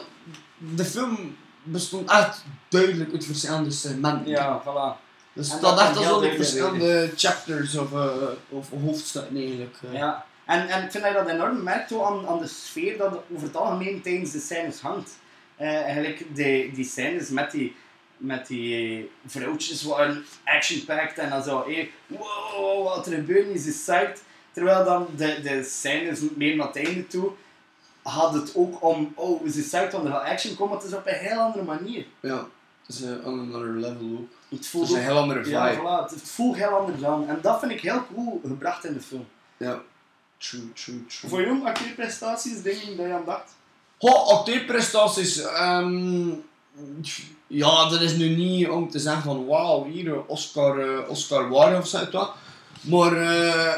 [0.57, 4.27] de film bestond echt duidelijk uit verschillende segmenten.
[4.27, 5.03] Ja, voilà.
[5.35, 8.11] Dus En dat echt als verschillende chapters of, eh,
[8.49, 9.77] of hoofdstukken eigenlijk.
[9.91, 9.93] eh.
[9.93, 13.21] Ja, en, en ik vind dat je dat enorm merkt aan, aan de sfeer dat
[13.33, 15.11] over het algemeen tijdens de scènes hangt.
[15.55, 17.75] Eh, eigenlijk die, die scènes met die,
[18.17, 23.75] met die vrouwtjes waren action-packed en dan zo, hey, wow, wat er gebeurt is, is
[23.81, 24.23] psyched.
[24.51, 27.31] Terwijl dan de, de scènes meer naar het einde toe
[28.01, 31.07] had het ook om, oh, zijn psyched, want er gaat action komen, het is op
[31.07, 32.05] een heel andere manier.
[32.19, 32.47] Ja,
[32.85, 34.29] het is eh, on another level ook.
[34.49, 35.55] Het voelt is een heel andere vibe.
[35.55, 37.27] ja, voilà, het, voelt heel anders aan.
[37.27, 39.27] En dat vind ik heel cool gebracht in de film.
[39.57, 39.81] Ja.
[40.37, 41.29] True, true, true.
[41.29, 43.55] Voor jou, acteerprestaties, dingen dat je aan dacht?
[43.97, 45.41] Goh, acteerprestaties.
[45.41, 46.29] ehm
[47.47, 51.79] ja, dat is nu niet om te zeggen van wauw, hier Oscar, eh, Oscar waardig
[51.79, 52.33] of zo.
[52.81, 53.75] Maar eh,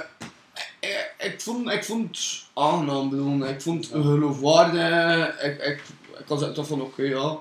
[0.79, 3.09] ik, ik, vond, ik vond het aangenaam.
[3.09, 5.41] bedoel, Ik vond het geloofwaardig.
[5.41, 5.81] Ik, ik,
[6.19, 7.37] ik had zoiets van oké, ja.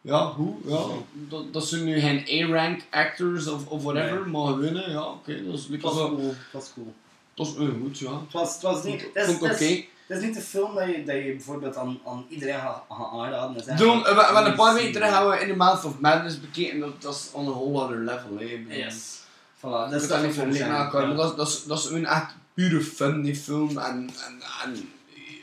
[0.00, 0.54] Ja, hoe?
[0.66, 0.80] Ja.
[1.28, 4.30] Dat, dat zijn nu geen A-rank actors of, of whatever, Nee.
[4.32, 5.44] maar winnen, ja, oké.
[5.44, 6.08] dat is Het lekker was zo.
[6.14, 6.28] cool.
[6.28, 6.94] Het was cool.
[7.34, 8.10] Dat is eh, goed, ja.
[8.20, 9.00] Het was, het was niet...
[9.12, 9.64] Het is, het oké.
[10.08, 13.76] is, niet de film dat je, dat je bijvoorbeeld aan, aan iedereen gaat, gaat aanraden.
[13.76, 15.84] Doen, van, we, we hebben een paar "Please weken terug hebben we In the Mouth
[15.84, 18.38] of Madness bekeken, dat, dat is on a whole other level.
[18.38, 18.76] Hè.
[18.76, 19.18] Yes.
[19.56, 22.06] Voilà, Dat dat is is niet met elkaar, dat, is- dat, is, dat is een
[22.06, 23.68] echt pure fun, die film.
[23.78, 24.88] En, en, en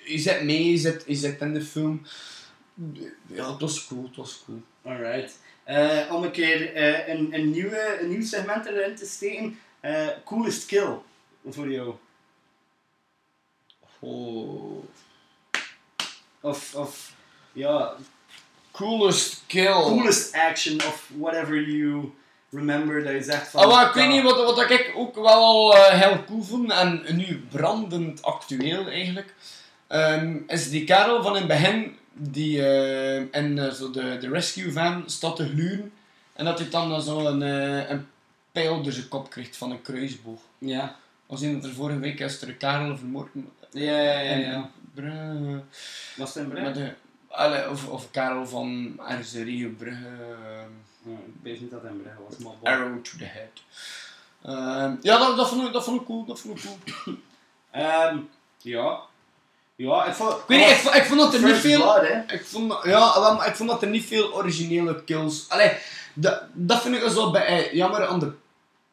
[0.06, 2.02] je zit mee, je zit, je zit in de film.
[3.26, 4.62] Ja, het was cool, het was cool.
[4.84, 5.40] Alright.
[5.64, 9.60] Eh, om een keer eh, een, een, nieuwe, een nieuw segment erin te steken.
[9.80, 10.98] eh coolest kill
[11.50, 11.96] voor jou.
[14.00, 14.84] Oh.
[16.42, 17.14] Of, of
[17.54, 17.96] ja,
[18.72, 19.72] Coolest kill.
[19.72, 22.12] coolest action of whatever you
[22.50, 23.62] remember dat je zegt van...
[23.62, 27.04] Ah, maar ik weet niet, wat, wat ik ook wel al heel cool vond, en
[27.16, 29.34] nu brandend actueel eigenlijk,
[29.88, 34.30] ehm, is die kerel van in het begin die eh, in eh, zo de, de
[34.30, 35.92] rescue van staat te gluren
[36.34, 38.08] en dat hij dan zo een, eh, een
[38.52, 40.40] pijl door zijn kop krijgt van een kruisboog.
[40.58, 40.96] Ja.
[41.26, 43.30] We zien dat er vorige week is er een kerel vermoord.
[43.72, 44.36] Ja, ja, ja.
[44.38, 44.70] ja.
[44.94, 45.62] Brugge.
[46.18, 46.74] Was het een Met brug?
[46.74, 46.94] de,
[47.28, 50.06] alle, of, of een kerel van ergens de regio Brugge.
[50.06, 50.70] ehm,
[51.10, 52.70] Ja, ik weet niet dat het een brug was, maar bon.
[52.72, 53.62] Arrow to the head.
[54.42, 56.26] Ehm, ja, dat, dat, vond ik, dat vond ik cool.
[56.26, 56.70] Dat vond ik
[57.04, 57.16] cool.
[57.72, 58.18] Ehm,
[58.58, 59.00] ja.
[59.78, 60.32] Ja, ik vond...
[60.32, 61.82] Ik weet niet, ik, vond- ik vond dat er niet veel...
[61.82, 62.32] Blood.
[62.32, 65.46] Ik vond, ja, maar ik vond dat er niet veel originele kills...
[65.48, 65.72] Allee,
[66.14, 68.32] dat, dat vind ik dus wel bij, eh, jammer aan de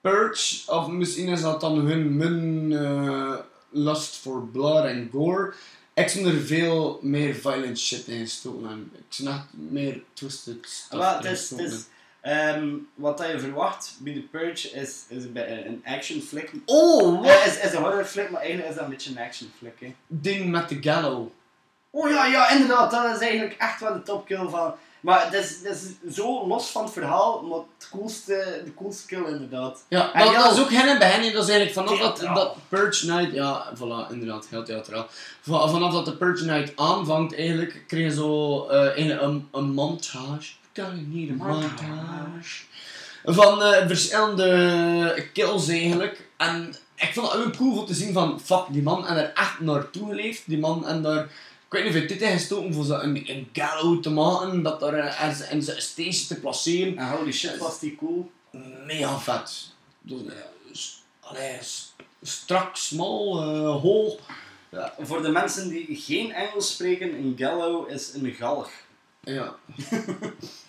[0.01, 0.73] Purge.
[0.73, 3.35] Of misschien is dat dan hun, hun eh,
[3.71, 5.53] lust for blood en gore.
[5.95, 8.69] Ik vond er veel meer violent shit in gestoken.
[8.71, 11.85] En ik vind echt meer twisted stuff het is, het is,
[12.25, 16.53] ehm, wat dat je verwacht bij The Purge is, is een action flick.
[16.67, 17.47] Oh, wat?
[17.47, 19.81] Is, is een horror flick, maar eigenlijk is dat een beetje een action flick.
[19.81, 19.95] Hè.
[20.07, 21.29] Ding met de gallow.
[21.91, 24.75] Oh ja, ja, inderdaad, dat is eigenlijk echt wel de topkill van.
[25.01, 29.07] Maar het is, het is zo los van het verhaal, maar het coolste, de coolste
[29.07, 29.85] kill inderdaad.
[29.89, 31.33] Ja, En dat, dat is ook hen bij hen.
[31.33, 32.35] Dat is eigenlijk vanaf dat, Theatraal.
[32.45, 35.07] dat Purge Night, ja, voilà, inderdaad, heel theatraal.
[35.41, 39.73] Va- Vanaf dat de Purge Night aanvangt, eigenlijk, krijg je zo eh, eigenlijk een, een
[39.73, 40.53] montage.
[40.75, 42.65] Telling niet montage.
[43.25, 46.29] Van eh, verschillende kills eigenlijk.
[46.37, 49.33] En ik vond het ook cool om te zien van, fuck, die man en er
[49.33, 50.43] echt naartoe geleefd.
[50.47, 51.31] Die man en daar, ik
[51.69, 55.23] weet niet hoeveel tijd hij gestoken voor een, een gallow te maken, dat daar eh,
[55.23, 58.31] ergens in zijn stage te placeren En holy shit, was die cool.
[58.87, 59.73] mega vet.
[60.03, 61.59] Dus, allee,
[62.23, 64.19] strak, smal, eh, hoog.
[64.71, 64.95] Ja.
[65.01, 68.71] Voor de mensen die geen Engels spreken, een gallow is een galg.
[69.21, 69.57] ja.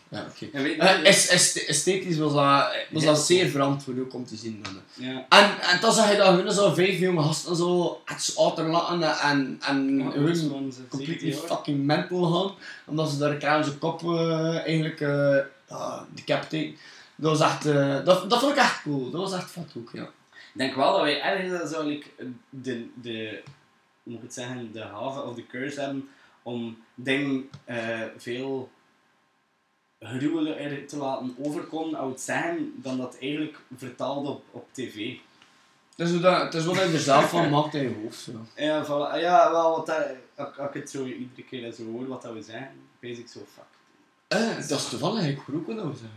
[0.52, 4.36] ja weet Eh, es- est- esthetisch was dat, was dat zeer verantwoord ook om te
[4.36, 4.64] zien.
[4.64, 4.82] Dan.
[4.94, 5.26] ja.
[5.30, 8.22] En, en dan zag je dat hun zo vijf jonge gasten zo het
[8.70, 11.38] laten en, en Ja, hun zo'n completely 17 jaar.
[11.58, 12.56] fucking mental gaan.
[12.86, 16.74] Omdat ze daar krijgen zijn kop eh, eigenlijk uh, decapitate.
[17.16, 17.66] Dat was echt,
[18.06, 19.10] dat, dat vond ik echt cool.
[19.12, 20.04] Dat was echt vet ook, ja.
[20.32, 22.06] Ik denk wel dat wij ergens zo like,
[22.50, 23.42] de, de,
[24.04, 26.10] moet ik het zeggen, de haven of de curse hebben
[26.44, 28.00] om dingen eh,
[30.00, 35.16] veel gruwelijker te laten overkomen, uit zeggen, dan dat eigenlijk vertaald op, op tv.
[35.96, 38.20] Het is, hoe dat, het is wat je er zelf van maakt in je hoofd.
[38.20, 38.32] Zo.
[38.56, 39.20] Ja, voilà.
[39.22, 40.06] ja wel, wat dat,
[40.68, 43.64] ik het zo iedere keer zo hoor wat dat we zeggen, wees ik zo fuck.
[44.28, 46.08] Eh, dat is toevallig, ik hoor ook wat we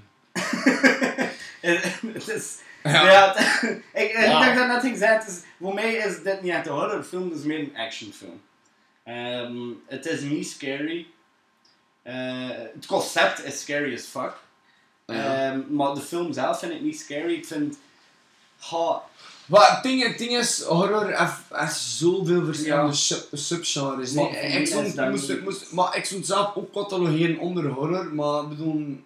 [2.12, 2.58] het is...
[2.82, 3.10] Ja.
[3.10, 3.62] Ja, het-
[4.02, 4.40] ik, ik Ja.
[4.44, 7.28] dacht dat net ging zeggen, het is, voor mij is dit niet echt een horrorfilm,
[7.30, 8.40] het is meer een actionfilm.
[9.04, 11.06] Ehm, het is niet scary.
[12.08, 14.32] Eh, het concept is scary as fuck.
[15.06, 15.50] Ja.
[15.50, 17.32] Ehm, maar de film zelf vind ik niet scary.
[17.34, 17.78] Ik vind...
[18.58, 19.02] Ha,
[19.46, 22.92] Maar het ding, het ding is, horror heeft, heeft zoveel verschillende Ja.
[22.92, 24.12] sub, subgenres.
[24.12, 24.28] Nee.
[24.28, 28.48] Ik dat moest, niet- moest, maar ik stond zelf ook catalogeren onder horror, maar ik
[28.48, 29.00] bedoel...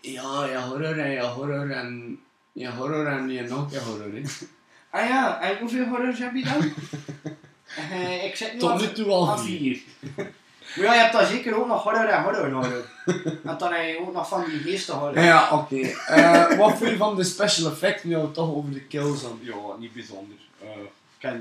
[0.00, 2.20] Ja, ja, horror en ja, horror en...
[2.52, 4.22] Ja, horror en ja, nog keer horror, hè.
[4.98, 6.72] ah ja, en hoeveel horrors heb je dan?
[7.90, 9.80] Eh, ik zit nu Tot nu toe al vier.
[10.78, 12.84] Maar ja, je hebt dan zeker ook nog horror en horror horror.
[13.42, 15.22] Want dan heb je ook nog van die geesten horror.
[15.22, 15.76] Ja, oké.
[15.76, 19.38] Eh, wat vind je van de special effects nu al toch over de kills dan?
[19.42, 20.36] Ja, niet bijzonder.
[20.60, 21.40] Eh, ik,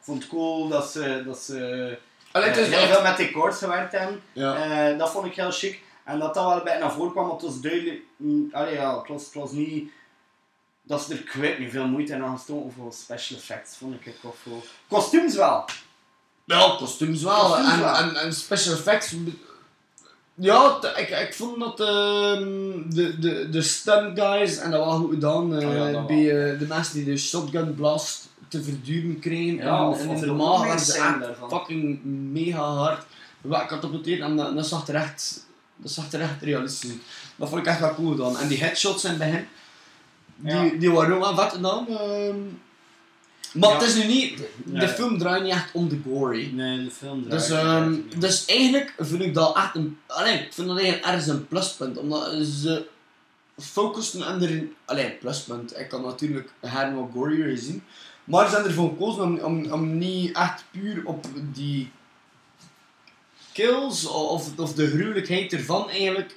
[0.00, 1.98] vond het cool dat ze, dat ze
[2.32, 2.92] Allee, het eh, heel echt...
[2.92, 4.22] veel met decors gewerkt hebben.
[4.32, 4.54] Ja.
[4.54, 5.80] Eh, dat vond ik heel chic.
[6.04, 8.02] En dat dat wel een beetje naar voren kwam, want het was duidelijk...
[8.16, 9.90] mm, allee, ja, het, was, het was niet...
[10.82, 14.14] Dat ze er kwijt niet veel moeite in aan gestoken voor special effects, vond ik.
[14.22, 14.62] Of voor...
[14.88, 15.64] Kostuums wel.
[16.44, 17.34] Wel, kostuums wel.
[17.34, 17.94] Kostuums en, wel.
[17.96, 19.14] En, en special effects.
[20.34, 25.10] Ja, ik, ik vond dat ehm, de, de, de stunt guys, en dat was goed
[25.10, 29.18] gedaan, eh, Oh ja, dat bij eh, de mensen die de shotgun blast te verduren
[29.18, 29.54] kregen.
[29.56, 33.04] Ja, en, of- en of in de maag waren ze fucking mega hard
[33.48, 36.98] gecatapulteerd en dat, dat zag er echt, dat zag er echt realistisch uit.
[37.36, 38.38] Dat vond ik echt wel cool gedaan.
[38.38, 39.46] En die headshots in het begin,
[40.36, 40.68] die, Ja.
[40.78, 41.86] die waren ook wel vet gedaan.
[43.52, 43.78] Maar Ja.
[43.78, 46.50] het is nu niet, de film draait niet echt om de gory.
[46.54, 49.98] Nee, de film Dus, draait ehm, niet dus eigenlijk vind ik dat echt een...
[50.06, 51.98] Allee, ik vind dat eigenlijk ergens een pluspunt.
[51.98, 52.86] Omdat ze
[53.58, 54.64] focussen en er...
[54.84, 55.78] Allee, pluspunt.
[55.78, 57.82] Ik kan natuurlijk her wat gorier zien.
[58.24, 61.90] Maar ze zijn ervoor gekozen om, om, om niet echt puur op die
[63.52, 66.36] kills of, of de gruwelijkheid ervan eigenlijk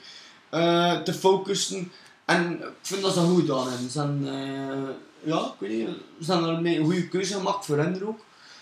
[0.49, 1.91] eh, te focussen.
[2.25, 3.86] En ik vind dat ze goed gedaan hebben.
[3.86, 4.89] Ze zijn, eh,
[5.25, 5.89] ja, ik weet niet,
[6.25, 8.19] ze hebben daarmee een goede keuze gemaakt voor hen er ook.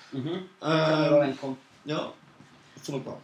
[0.09, 0.27] Mhm.
[0.27, 1.57] Ik Eh, kan er wel in komen.
[1.81, 2.13] ja, dat
[2.81, 3.21] vond ik wel.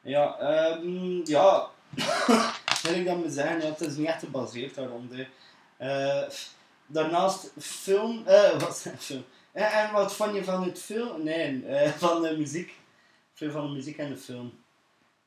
[0.00, 1.66] Ja, ehm ja.
[2.82, 5.08] wil ik dan maar zeggen, ja, het is niet echt gebaseerd daarom.
[5.12, 5.26] hè.
[5.76, 6.28] Eh,
[6.86, 9.24] daarnaast film, eh, wat zijn film?
[9.52, 11.22] Eh, en wat vond je van het film?
[11.22, 12.74] Nee, eh, van de muziek.
[13.34, 14.52] Veel van de muziek en de film.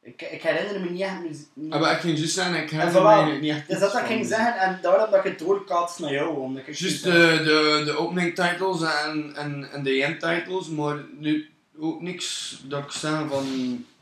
[0.05, 1.73] Ik, ik herinner me niet echt muziek.
[1.73, 3.03] Ah, maar ik ging juist zeggen, ik er voilà.
[3.03, 4.37] mij niet echt Dus dat iets ging van.
[4.37, 6.37] zeggen en daarom dat ik het doorkaats naar jou.
[6.37, 7.11] Omdat ik Juist de,
[7.43, 12.83] de, de opening titles en, en, en de end titles, maar nu ook niks dat
[12.83, 13.45] ik zeg van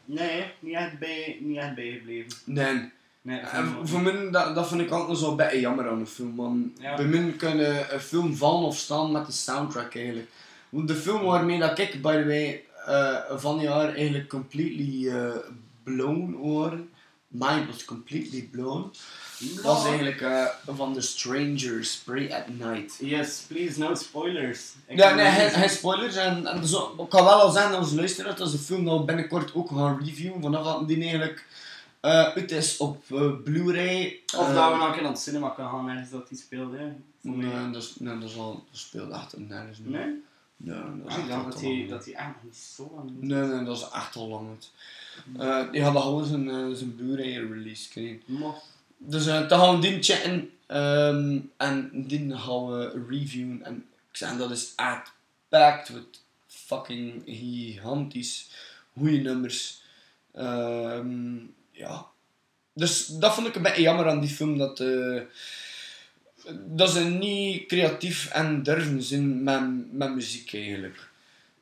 [0.05, 2.31] Nee, niet echt, bij, niet echt bijgebleven.
[2.45, 2.91] nee.
[3.21, 6.07] Nee, En voor mij, dat, dat vind ik altijd zo een beetje jammer aan een
[6.07, 6.35] film.
[6.35, 6.73] Man.
[6.79, 6.95] Ja.
[6.95, 10.27] Bij mij kan een film vallen of staan met de soundtrack eigenlijk.
[10.69, 15.35] Want de film waarmee dat ik, by the way, eh, van jaar eigenlijk completely eh,
[15.83, 16.89] blown waren.
[17.27, 18.91] Mine was completely blown.
[19.63, 22.97] was eigenlijk eh, van The Stranger, Spray at Night.
[22.99, 24.73] Yes, please, no spoilers.
[24.87, 26.15] Ik Ja, nee, geen, spoilers.
[26.15, 28.83] En, en zo, ik kan wel al zeggen aan onze luisteraars dat ze de film
[28.83, 30.41] nou binnenkort ook gaan reviewen.
[30.41, 31.45] Vanaf dat die eigenlijk
[31.99, 34.19] eh uit is op eh, Blu-ray.
[34.37, 36.77] Of dat we nog een keer naar het cinema kunnen gaan ergens dat die speelde.
[36.77, 36.91] hè.
[37.21, 39.77] Nee, dat, is- nee, dat, is al, dat echt nergens.
[39.83, 40.21] Nee?
[40.57, 43.63] Ja, dat is echt al dat hij dat hij echt niet zo lang Nee, nee,
[43.65, 44.49] dat is echt al lang.
[44.49, 44.71] uit.
[45.39, 48.21] Eh die hadden gewoon zijn, eh, zijn Blu-ray release gekregen.
[48.25, 48.53] Maar,
[48.97, 53.63] Dus eh dan gaan we die checken ehm, en die gaan we reviewen.
[53.63, 55.11] En ik zeg, dat is echt
[55.49, 58.49] packed with fucking gigantisch
[58.97, 59.81] goede nummers.
[60.33, 61.35] Ehm,
[61.71, 62.05] ja.
[62.73, 64.57] Dus dat vond ik een beetje jammer aan die film.
[64.57, 65.21] Dat, eh,
[66.65, 71.11] dat ze niet creatief en durven zijn met, met muziek eigenlijk.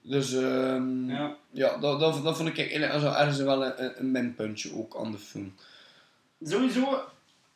[0.01, 1.35] Dus ehm, ja.
[1.51, 5.11] ja, dat, dat, dat vond ik eigenlijk also ergens wel een, een- minpuntje ook aan
[5.11, 5.55] de film.
[6.43, 7.03] Sowieso,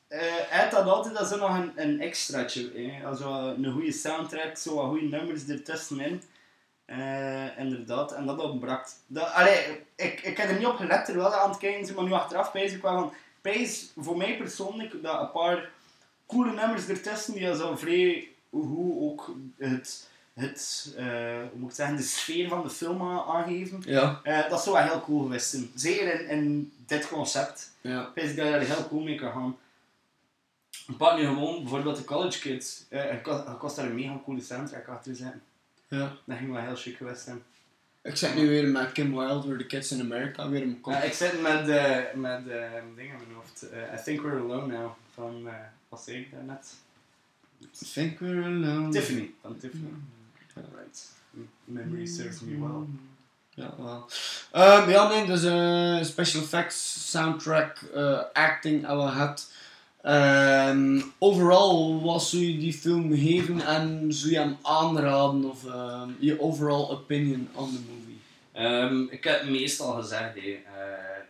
[0.08, 2.72] eh hij had altijd dat zo nog een, een extraatje.
[2.72, 3.06] Eh?
[3.06, 6.22] Also, een goede soundtrack, zo wat goede nummers ertussenin.
[6.86, 8.88] Eh inderdaad, en dat ontbrak.
[9.08, 12.12] Dat, allee, ik, ik heb er niet op gelet terwijl aan het kijken maar nu
[12.12, 13.14] achteraf ik wel van...
[13.42, 15.70] Pijs, voor mij persoonlijk, dat een paar
[16.28, 21.06] coole nummers ertussen, die zo vrij hoe ook het, het eh,
[21.50, 23.82] hoe moet ik zeggen, de sfeer van de film aangeven.
[23.86, 24.20] Ja.
[24.24, 25.72] Eh, dat zou wel heel cool geweest zijn.
[25.76, 27.72] Zeker in, in dit concept.
[27.82, 28.08] Ja.
[28.08, 29.58] Ik denk dat je daar heel cool mee kan gaan.
[30.98, 32.84] Pak nu gewoon bijvoorbeeld de College Kids.
[32.90, 33.24] Ik
[33.60, 35.42] kost, daar een mega coole soundtrack achter zijn.
[35.88, 36.18] ja.
[36.26, 37.44] Dat ging wel heel chic geweest zijn.
[38.02, 40.94] Ik zit nu weer met Kim Wilde, The Kids in America, weer in mijn kop.
[40.94, 41.66] Ja, ik zit met,
[42.16, 43.66] met eh dingen in mijn hoofd.
[44.00, 44.92] I Think We're Alone Now.
[45.14, 45.50] Van,
[45.90, 46.74] wat zei ik daarnet?
[47.94, 48.90] Think we're alone.
[48.90, 49.34] Tiffany.
[49.42, 49.90] Van Tiffany.
[50.56, 51.02] Right.
[51.32, 52.88] M- Memory serves me well.
[53.54, 54.10] Ja, wel.
[54.52, 59.52] Ehm, ja, nee, dus eh, special effects, soundtrack, eh, acting we gehad.
[60.02, 65.46] Ehm, overal, wat zou je die film geven en zou je hem aanraden?
[65.50, 68.20] Of ehm, je overall opinion on the movie?
[68.52, 70.36] Ehm, ik heb het meestal gezegd.
[70.36, 70.42] Hè.
[70.52, 71.24] Eh,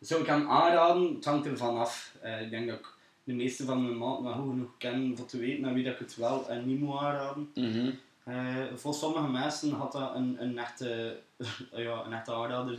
[0.00, 1.14] zou ik hem aanraden?
[1.14, 2.12] Het hangt ervan af.
[2.20, 2.86] Eh, ik denk dat ik
[3.24, 5.92] de meeste van mijn maat wel goed genoeg ken om te weten aan wie dat
[5.92, 7.50] ik het wel en niet moet aanraden.
[8.24, 8.34] Eh,
[8.76, 11.16] voor sommige mensen had dat een, een, echte,
[11.72, 12.76] ja, een echte aanrader.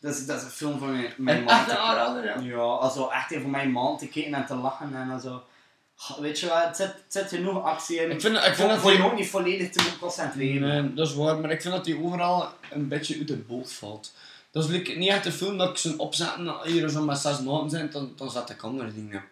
[0.00, 1.60] Dat is, dat is een film van mijn, mijn maat.
[1.60, 2.38] echte aanrader, ja.
[2.38, 5.42] Ja, also echt even mijn maand te kijken en te lachen en zo.
[6.20, 8.10] Weet je wat, het zit, het zit genoeg actie in.
[8.10, 10.68] Ik vind, ik vind voor, dat voor je die- ook niet volledig te moeten concentreren.
[10.84, 13.72] Nee, dat is waar, maar ik vind dat hij overal een beetje uit de boot
[13.72, 14.12] valt.
[14.50, 17.18] Dat is like, niet echt een film dat ik ze opzetten, dat hier zo met
[17.18, 19.24] zes maanden zijn, dan, dan zet ik andere dingen.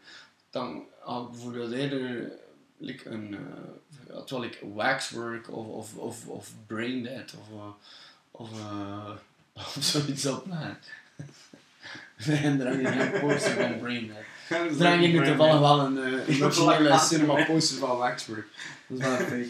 [0.50, 2.32] Dan had ik bijvoorbeeld eerder
[2.78, 3.38] like, een, uh,
[4.12, 7.72] ja, like waxwork of, of, of, of braindead of, uh,
[8.30, 9.10] of, uh,
[9.76, 10.46] of zoiets op.
[10.46, 14.18] Nee, nee er hangt geen poster van braindead.
[14.48, 18.46] Er hangt nu toevallig wel een emotionele cinema poster van waxwork.
[18.86, 19.48] Dat is wel fake.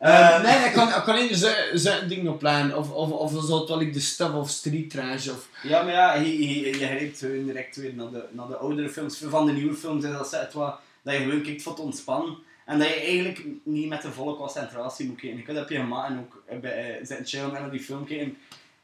[0.00, 2.74] Uh, nee, ik kan, ik kan niet zo'n ding op plan.
[2.74, 5.48] Of, of, of dan het wel like de stuff of street trash of...
[5.62, 9.22] Ja, maar ja, je, je, je grijpt direct weer naar de, naar de oudere films.
[9.28, 12.36] Van de nieuwe films is dat het wat dat je gewoon kijkt voor te ontspannen.
[12.70, 15.38] En dat je eigenlijk niet met de volle concentratie moet kijken.
[15.38, 17.80] Ik heb dat op je gemaakt en ook bij, uh, zitten chillen en naar die
[17.80, 18.36] film kijken.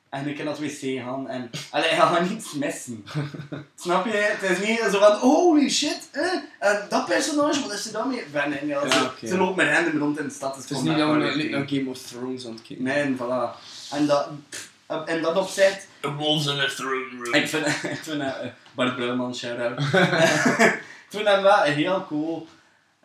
[0.08, 1.50] En ik kan dat wc gaan en...
[1.70, 3.04] Allee, je gaat niets missen.
[3.84, 4.12] Snap je?
[4.12, 6.32] Het is niet zo van, holy shit, eh?
[6.58, 8.24] En dat personage, wat is er dan mee?
[8.32, 10.56] Ben, nee, ja, ze, ze loopt met random rond in de stad.
[10.56, 13.58] Het is niet dat we naar, naar Game of Thrones aan het kijken Nee, voilà.
[13.90, 14.70] En dat, pff,
[15.06, 15.86] en dat opzet...
[16.00, 17.34] The wolves in the throne room.
[17.34, 18.34] Ik vind, ik vind uh,
[18.74, 19.80] Bart Brouwman, shout-out.
[19.80, 22.46] ik vind hem wel heel cool.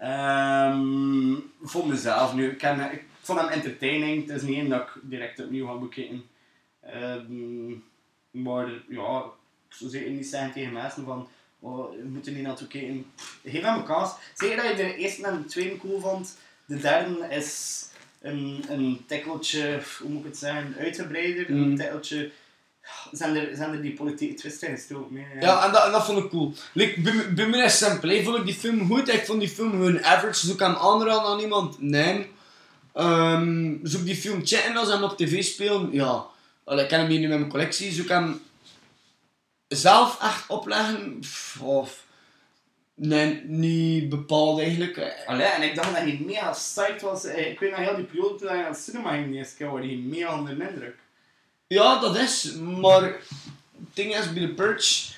[0.03, 2.49] Um, voor mezelf nu.
[2.49, 4.27] Ik, ken, ik vond hem entertaining.
[4.27, 6.23] Het is niet één dat ik direct opnieuw ga bekijken.
[6.95, 7.83] Um,
[8.31, 9.23] maar ja,
[9.69, 11.27] ik zou zeker niet zeggen tegen mensen van
[11.59, 13.05] oh, we moeten niet naartoe kijken.
[13.43, 14.11] Geef hem een kans.
[14.35, 16.37] Zeker dat je de eerste en de tweede cool vond.
[16.65, 17.81] De derde is
[18.21, 21.51] een, een tikkeltje, hoe moet ik het zeggen, uitgebreider.
[21.51, 21.63] Mm.
[21.63, 22.31] Een tikkeltje
[23.11, 25.25] zijn er, zijn er die politieke twisten gestoken mee.
[25.39, 26.53] Ja, en dat, en dat vond ik cool.
[26.73, 28.23] Like, bij, bij mij is simpel.
[28.23, 29.13] Vond ik die film goed?
[29.13, 30.45] Ik vond die film gewoon average.
[30.45, 31.81] Zoek hem aanraden aan iemand?
[31.81, 32.29] Nee.
[32.95, 35.89] Um, zoek die film chatten als hem op tv spelen?
[35.91, 36.25] Ja.
[36.63, 37.91] Allee, ik ken hem hier nu met mijn collectie.
[37.91, 38.41] Zoek hem
[39.67, 41.19] zelf echt opleggen?
[41.19, 42.03] Pff, Of...
[42.95, 45.23] Nee, niet bepaald eigenlijk.
[45.25, 47.25] Allee, en ik dacht dat hij mega psyched was.
[47.25, 49.55] Eh, Ik weet nog heel die periode toen hij naar het cinema ging de eerste
[49.55, 50.95] keer, word hij mega onder de indruk.
[51.71, 53.15] Ja, dat is, maar het
[53.93, 55.13] ding is bij de Purge.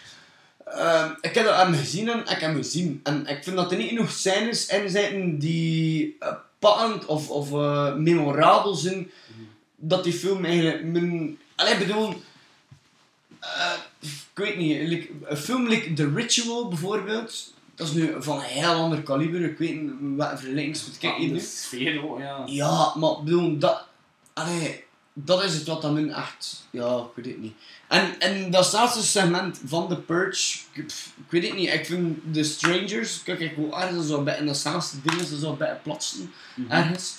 [0.67, 2.99] Uh, ik heb dat hem gezien en ik heb hem gezien.
[3.03, 7.51] En ik vind dat er niet genoeg scènes in zitten die uh, pakkend of, of
[7.51, 9.11] uh, memorabel zijn.
[9.75, 10.83] Dat die film eigenlijk.
[10.83, 12.09] Mijn, allee, bedoel.
[13.99, 17.53] ik weet niet, like, een film like The Ritual bijvoorbeeld.
[17.75, 19.41] Dat is nu van een heel ander kaliber.
[19.41, 21.33] Ik weet niet wat vergelijkings moet kijken Ah, nu.
[21.33, 22.43] de sfeer ook, ja.
[22.45, 23.85] Ja, maar ik bedoel, dat,
[24.33, 24.82] allee,
[25.13, 27.53] dat is het wat dan min echt, ja, ik weet het niet.
[27.87, 31.85] En, en dat laatste segment van The Purge, ik, pff, ik weet het niet, ik
[31.85, 35.53] vind The Strangers, kijk ik wel ergens zo bij, in dat laatste ding is zo
[35.53, 36.33] bij platsen,
[36.69, 37.13] ergens.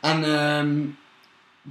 [0.00, 0.84] En ehm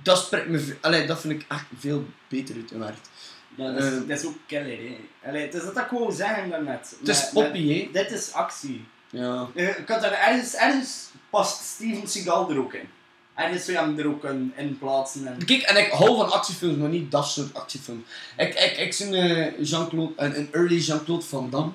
[0.03, 0.77] dat spreekt me...
[0.81, 3.09] Allee, dat vind ik echt veel beter uitgewerkt.
[3.55, 4.07] Ja, dat, is, Eh.
[4.07, 4.97] dat is ook killer, hè.
[5.29, 6.95] Allee, het is dat ik wou zeggen daarnet.
[6.99, 7.89] Het is poppy, hè.
[7.91, 8.85] Dit is actie.
[9.09, 9.47] Ja.
[9.55, 12.89] Eh, ik had er ergens, ergens past Steven Seagal er ook in.
[13.35, 14.23] Ergens zou je hem er ook
[14.55, 15.27] in plaatsen.
[15.27, 15.45] En...
[15.45, 18.03] Kijk, en ik hou van actiefilms, maar niet dat soort actiefilms.
[18.37, 21.71] Ik, ik, ik zie eh, Jean-Claude, een, een early Jean-Claude Van Damme.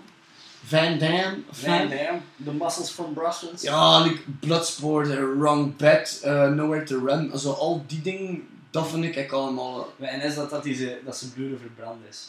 [0.65, 1.39] Van Damme.
[1.51, 2.09] Van nee,
[2.45, 3.63] The Muscles from Brussels.
[3.63, 7.39] Ja, like Bloodsport, eh, Wrong Bet, eh, Nowhere to Run.
[7.39, 9.93] Zo, al die dingen, dat vind ik echt allemaal...
[9.99, 12.29] En is dat dat, die ze, dat zijn broer verbrand is?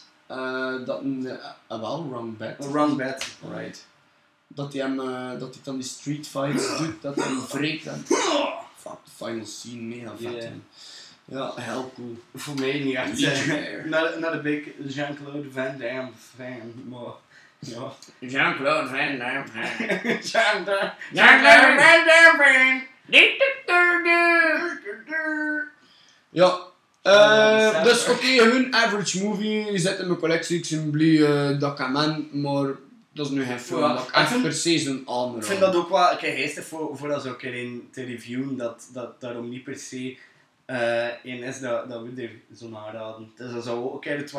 [0.86, 1.02] dat,
[1.68, 2.56] ah, wel, Wrong Bet.
[2.58, 3.28] Wrong bed.
[3.56, 3.86] Right.
[4.48, 4.96] Dat hij hem,
[5.40, 7.86] dat hij dan die street fights doet, dat hij hem wreekt.
[7.86, 8.06] En,
[9.18, 10.32] final scene, mega vet.
[10.34, 10.52] Yeah.
[11.26, 12.18] Ja, heel cool.
[12.36, 13.46] Voor mij niet echt.
[13.86, 17.14] Not, not a big Jean-Claude Van Damme fan, maar...
[17.60, 17.94] Ja.
[18.20, 19.44] Jean-Claude Van Damme.
[20.32, 22.82] Jean-Claude Jean-Claude Van Damme
[26.30, 26.70] Ja.
[27.04, 30.58] Ja, eh is dus oké, hun average movie zit in mijn collectie.
[30.58, 31.78] Ik blij eh, dat
[32.32, 32.70] maar
[33.14, 35.38] dat is nu geen film Ja, dat ik ik echt per se zo'n aanrader.
[35.38, 37.90] Ik vind dat ook wel een keer geestig voor, voor dat zo een keer in
[37.92, 40.18] te reviewen, dat, dat daarom niet per se
[40.66, 43.32] eh in is dat, dat we er zo aanraden.
[43.36, 44.34] Dus dat zou ook een het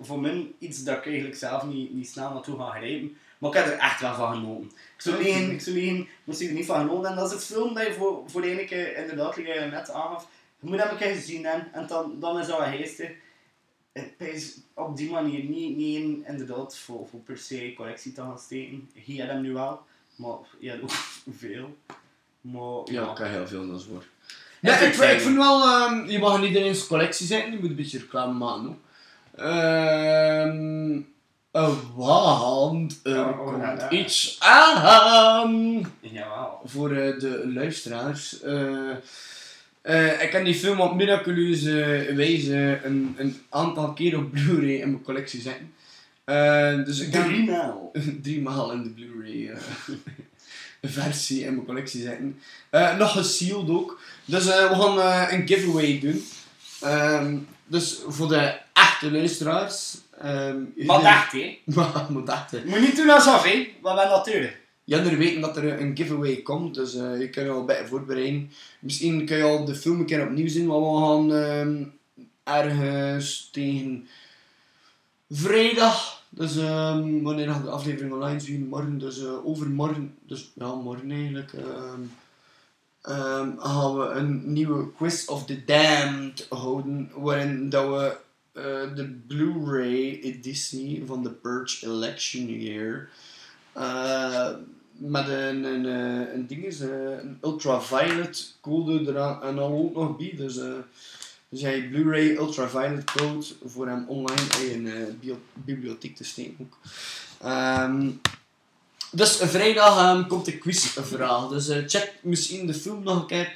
[0.00, 3.16] voor mij iets dat ik eigenlijk zelf niet, niet snel naartoe ga grijpen.
[3.38, 4.70] Maar ik heb er echt wel van genoten.
[4.96, 7.10] Ik zou niet, ik zou niet, ik er niet van genoten.
[7.10, 9.90] En dat is een film dat je voor, voor de ene keer inderdaad, je net
[9.90, 10.28] aangaf,
[10.60, 13.10] je moet hem een keer gezien hebben en dan, dan is dat wel geestig.
[13.94, 18.20] Het is op die manier niet, niet in, inderdaad voor, voor per se collectie te
[18.20, 18.90] gaan steken.
[19.04, 19.80] Je hebt hem nu wel,
[20.16, 20.90] maar je hebt ook
[21.38, 21.76] veel.
[22.40, 23.86] Maar Ja, ik heb heel veel, dat.
[23.90, 26.86] Ja, Ja, ik, ik vind- ik vind- vind wel, ehm, je mag niet in eens
[26.86, 28.78] collectie zetten, je moet een beetje reclame maken ook.
[29.36, 31.00] Ehm,
[31.50, 33.90] eh, want er Ja, oh, komt ja, ja.
[33.90, 36.60] iets aan Jawel.
[36.64, 38.40] voor eh, de luisteraars.
[38.40, 38.90] Eh,
[39.84, 44.90] eh, ik heb die film op miraculeuze wijze een, een aantal keer op Blu-ray in
[44.90, 45.72] mijn collectie zetten.
[46.24, 47.92] Eh, dus ik heb Drie maal.
[48.22, 49.56] drie maal in de Blu-ray eh,
[50.90, 52.40] versie in mijn collectie zetten.
[52.70, 54.00] Eh, nog gesealed ook.
[54.24, 56.24] Dus eh, we gaan eh, een giveaway doen.
[56.80, 59.96] Ehm, dus voor de echte luisteraars.
[60.20, 61.58] ehm, Maar dacht, hè.
[61.74, 62.60] Maar, maar dachten.
[62.64, 63.68] Je moet niet doen alsof, hè.
[63.80, 64.56] Wat ben natuurlijk.
[64.84, 68.50] Jullie weten dat er een giveaway komt, dus eh, je kunt je al bij voorbereiden.
[68.80, 71.84] Misschien kun je al de film een keer opnieuw zien, maar we gaan ehm,
[72.42, 74.06] ergens tegen
[75.30, 80.74] vrijdag, dus ehm, wanneer gaat de aflevering online zien, morgen, dus eh, overmorgen, dus ja,
[80.74, 82.02] morgen eigenlijk, ehm,
[83.58, 88.16] gaan we een nieuwe Quiz of the Damned houden, waarin dat we
[88.52, 93.08] eh, de Blu-ray editie van The Purge Election Year
[93.74, 94.48] eh,
[94.92, 99.94] met een, een, eh, een ding is, eh, een ultraviolet code eraan en dan ook
[99.94, 100.34] nog bij.
[100.36, 100.72] Dus, eh
[101.48, 106.78] dus jij Blu-ray ultraviolet code voor hem online in een bibliotheek te steken ook.
[107.40, 108.10] Ehm,
[109.10, 111.48] dus vrijdag ehm, komt de quizvraag.
[111.48, 113.54] Dus check misschien de film nog een keer.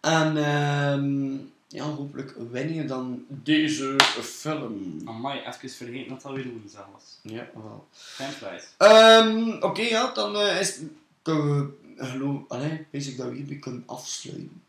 [0.00, 1.36] En ehm,
[1.76, 5.00] ja, hopelijk win je dan deze film.
[5.04, 7.18] Amai, even vergeten dat dat weer woensdag was.
[7.22, 7.86] Ja, wel.
[7.92, 8.64] Fanflies.
[8.76, 10.80] Ehm, Oké, ja, dan eh, is
[11.22, 14.62] kunnen we, geloof, allee, weet ik dat we hierbij kunnen afsluiten.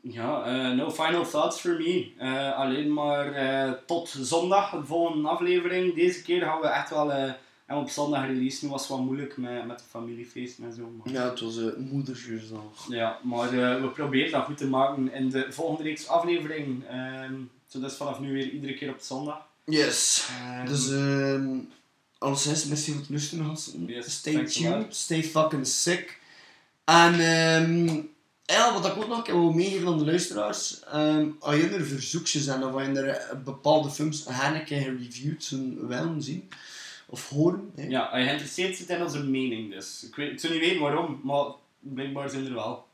[0.00, 2.12] Ja, eh, no final thoughts for me.
[2.18, 5.94] Eh, alleen maar eh, tot zondag, de volgende aflevering.
[5.94, 7.32] Deze keer gaan we echt wel eh,
[7.70, 8.64] en op zondag release.
[8.64, 10.92] Nu was het wat moeilijk met, met de familiefeest en zo.
[10.96, 11.12] Maar...
[11.12, 12.86] Ja, het was uh, moedersdag.
[12.88, 16.84] Ja, maar eh, we proberen dat goed te maken in de volgende reeks aflevering.
[16.88, 17.34] ehm
[17.66, 19.46] zo dus vanaf nu weer iedere keer op zondag.
[19.64, 20.28] Yes.
[20.40, 21.58] Ehm, Dus, ehm
[22.18, 23.86] alleszins, merci voor het luisteren, gasten.
[23.86, 26.18] Yes, stay tuned, stay fucking sick.
[26.84, 28.02] En, ehm
[28.44, 30.80] ja, wat ik ook nog een keer wil meegeven aan de luisteraars.
[30.84, 34.80] ehm als je er verzoekjes zijn of als je er eh, bepaalde films een keer
[34.80, 36.48] gereviewd zullen willen zien
[37.10, 37.70] of horen.
[37.76, 37.86] hè.
[37.88, 40.04] Ja, je geïnteresseerd zit in onze mening dus.
[40.08, 41.44] Ik, weet, ik zou niet weten waarom, maar
[41.78, 42.88] blijkbaar zijn er wel.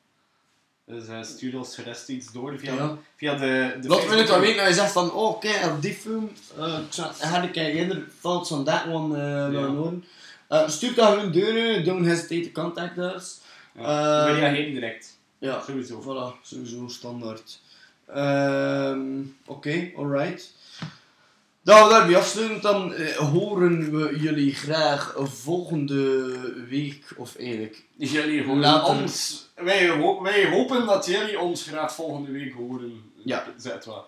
[0.85, 2.99] Dus eh, stuur ons gerust iets door via, Ja.
[3.17, 3.79] via de...
[3.81, 6.79] de Laat me het wel weten je zegt van, oh kijk, op die film, uh,
[7.19, 10.05] had ik eerder thoughts on that one uh, willen horen.
[10.51, 13.39] Uh, stuur dat gewoon deuren, don't hesitate to contact us.
[13.75, 15.19] Ja, Eh, we reageren direct.
[15.39, 16.01] Ja, Sowieso.
[16.03, 17.61] voilà, sowieso standaard.
[18.15, 20.55] Ehm Oké, alright.
[21.67, 26.39] We daarbij afsluiten, dan eh, horen we jullie graag volgende
[26.69, 28.95] week, of eigenlijk Jullie horen Later.
[28.95, 29.47] ons...
[29.55, 33.03] Wij, ho- wij hopen dat jullie ons graag volgende week horen.
[33.25, 33.45] Ja.
[33.57, 34.07] Zet wel.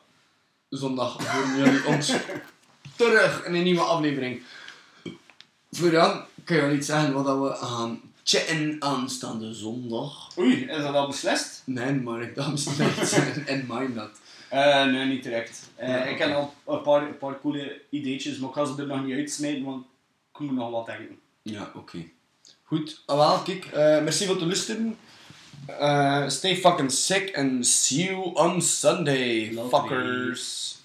[0.68, 2.12] zondag horen jullie ons
[2.96, 4.42] terug in een nieuwe aflevering.
[5.70, 10.38] Voor dan kan je wel iets zeggen wat dat we gaan chatten aanstaande zondag.
[10.38, 11.62] Oei, is dat al beslist?
[11.64, 13.12] Nee, maar ik dacht niet
[13.46, 14.10] en mind dat.
[14.48, 15.70] Eh, nee, niet direct.
[15.76, 18.74] Eh, Ja, Ik heb al een paar, een paar coole ideetjes, maar ik ga ze
[18.78, 19.84] er nog niet uitsmijten, want
[20.34, 21.18] ik moet nog wat denken.
[21.42, 21.98] Ja, oké.
[22.64, 24.98] Goed, ah, wel, kijk, eh, merci voor het luisteren.
[26.30, 29.78] Stay fucking sick and see you on Sunday, Lovely.
[29.80, 30.77] fuckers.